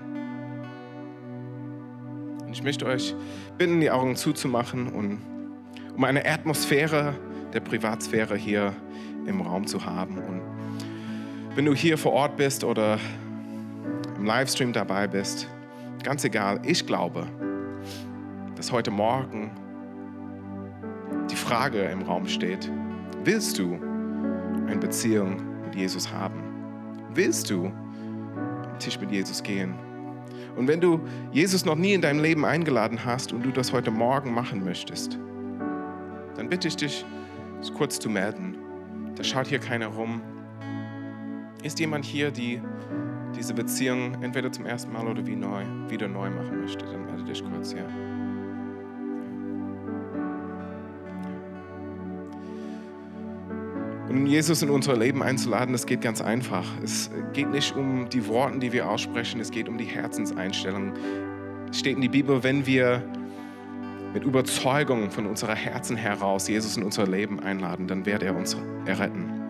Und 2.46 2.54
ich 2.54 2.64
möchte 2.64 2.86
euch 2.86 3.14
bitten, 3.58 3.82
die 3.82 3.92
Augen 3.92 4.16
zuzumachen 4.16 4.88
und 4.88 5.20
um 5.96 6.04
eine 6.04 6.26
Atmosphäre 6.26 7.14
der 7.54 7.60
Privatsphäre 7.60 8.36
hier 8.36 8.74
im 9.26 9.42
Raum 9.42 9.68
zu 9.68 9.86
haben. 9.86 10.18
Und 10.18 10.42
wenn 11.56 11.66
du 11.66 11.74
hier 11.74 11.98
vor 11.98 12.14
Ort 12.14 12.38
bist 12.38 12.64
oder 12.64 13.00
im 14.18 14.26
Livestream 14.26 14.74
dabei 14.74 15.08
bist, 15.08 15.48
ganz 16.04 16.24
egal, 16.24 16.60
ich 16.64 16.86
glaube, 16.86 17.28
dass 18.56 18.72
heute 18.72 18.92
Morgen 18.92 19.52
die 21.30 21.36
Frage 21.36 21.82
im 21.84 22.04
Raum 22.04 22.28
steht, 22.28 22.72
willst 23.24 23.60
du 23.60 23.76
eine 24.68 24.78
Beziehung 24.78 25.42
mit 25.64 25.76
Jesus 25.76 26.12
haben? 26.12 26.44
Willst 27.14 27.50
du 27.50 27.66
am 27.66 28.80
Tisch 28.80 29.00
mit 29.00 29.12
Jesus 29.12 29.44
gehen? 29.44 29.76
Und 30.56 30.68
wenn 30.68 30.80
du 30.80 31.02
Jesus 31.32 31.66
noch 31.66 31.76
nie 31.76 31.94
in 31.94 32.02
deinem 32.02 32.22
Leben 32.22 32.46
eingeladen 32.46 33.04
hast 33.04 33.34
und 33.34 33.44
du 33.44 33.52
das 33.52 33.74
heute 33.74 33.92
Morgen 33.92 34.34
machen 34.34 34.64
möchtest, 34.64 35.20
dann 36.36 36.50
bitte 36.50 36.68
ich 36.68 36.78
dich, 36.78 37.06
es 37.60 37.74
kurz 37.74 38.00
zu 38.00 38.10
melden. 38.10 38.58
Da 39.16 39.24
schaut 39.24 39.48
hier 39.48 39.60
keiner 39.60 39.88
rum. 39.88 40.22
Ist 41.64 41.80
jemand 41.80 42.06
hier, 42.06 42.32
die 42.32 42.62
diese 43.36 43.54
Beziehung 43.54 44.22
entweder 44.22 44.52
zum 44.52 44.66
ersten 44.66 44.94
Mal 44.94 45.08
oder 45.08 45.26
wie 45.26 45.36
neu, 45.36 45.64
wieder 45.90 46.08
neu 46.08 46.30
machen 46.30 46.62
möchte? 46.62 46.86
Dann 46.86 47.06
melde 47.06 47.24
dich 47.26 47.44
kurz 47.44 47.74
her. 47.74 48.15
Und 54.10 54.28
Jesus 54.28 54.62
in 54.62 54.70
unser 54.70 54.96
Leben 54.96 55.24
einzuladen, 55.24 55.74
das 55.74 55.86
geht 55.86 56.02
ganz 56.02 56.22
einfach. 56.22 56.66
Es 56.84 57.10
geht 57.34 57.50
nicht 57.50 57.76
um 57.76 58.08
die 58.10 58.28
Worte, 58.28 58.60
die 58.60 58.72
wir 58.72 58.88
aussprechen, 58.90 59.42
es 59.42 59.50
geht 59.50 59.68
um 59.68 59.78
die 59.78 59.86
Herzenseinstellung. 59.86 60.94
Es 61.72 61.80
steht 61.80 61.96
in 61.96 62.02
die 62.02 62.10
Bibel, 62.10 62.44
wenn 62.44 62.66
wir 62.68 63.02
mit 64.14 64.24
Überzeugung 64.24 65.12
von 65.12 65.26
unserer 65.26 65.56
Herzen 65.56 65.98
heraus 65.98 66.48
Jesus 66.48 66.78
in 66.78 66.84
unser 66.84 67.06
Leben 67.08 67.40
einladen, 67.40 67.88
dann 67.88 68.06
wird 68.06 68.24
er 68.24 68.36
uns 68.36 68.56
erretten. 68.86 69.46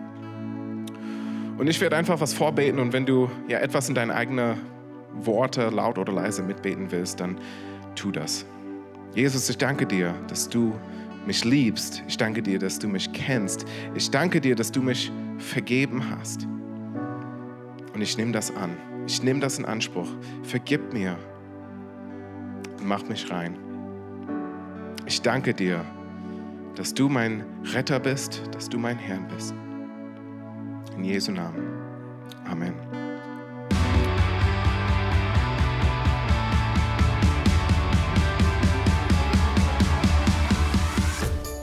Und 1.58 1.68
ich 1.68 1.80
werde 1.80 1.96
einfach 1.96 2.20
was 2.20 2.34
vorbeten 2.34 2.78
und 2.80 2.92
wenn 2.92 3.06
du 3.06 3.30
ja 3.48 3.58
etwas 3.58 3.88
in 3.88 3.94
deine 3.94 4.14
eigenen 4.14 4.56
Worte 5.14 5.68
laut 5.68 5.98
oder 5.98 6.12
leise 6.12 6.42
mitbeten 6.42 6.90
willst, 6.90 7.20
dann 7.20 7.38
tu 7.94 8.10
das. 8.10 8.44
Jesus, 9.14 9.48
ich 9.48 9.56
danke 9.56 9.86
dir, 9.86 10.14
dass 10.28 10.48
du 10.48 10.74
mich 11.26 11.44
liebst. 11.44 12.02
Ich 12.08 12.16
danke 12.16 12.42
dir, 12.42 12.58
dass 12.58 12.78
du 12.78 12.88
mich 12.88 13.12
kennst. 13.12 13.66
Ich 13.94 14.10
danke 14.10 14.40
dir, 14.40 14.54
dass 14.54 14.72
du 14.72 14.82
mich 14.82 15.10
vergeben 15.38 16.10
hast. 16.10 16.46
Und 17.94 18.00
ich 18.02 18.16
nehme 18.16 18.32
das 18.32 18.54
an. 18.54 18.76
Ich 19.06 19.22
nehme 19.22 19.40
das 19.40 19.58
in 19.58 19.64
Anspruch. 19.64 20.08
Vergib 20.42 20.92
mir 20.92 21.16
und 22.78 22.86
mach 22.86 23.06
mich 23.08 23.30
rein. 23.30 23.56
Ich 25.06 25.22
danke 25.22 25.54
dir, 25.54 25.84
dass 26.74 26.92
du 26.92 27.08
mein 27.08 27.44
Retter 27.72 28.00
bist, 28.00 28.42
dass 28.52 28.68
du 28.68 28.78
mein 28.78 28.98
Herr 28.98 29.20
bist. 29.34 29.54
In 30.96 31.04
Jesu 31.04 31.32
Namen. 31.32 31.62
Amen. 32.44 33.05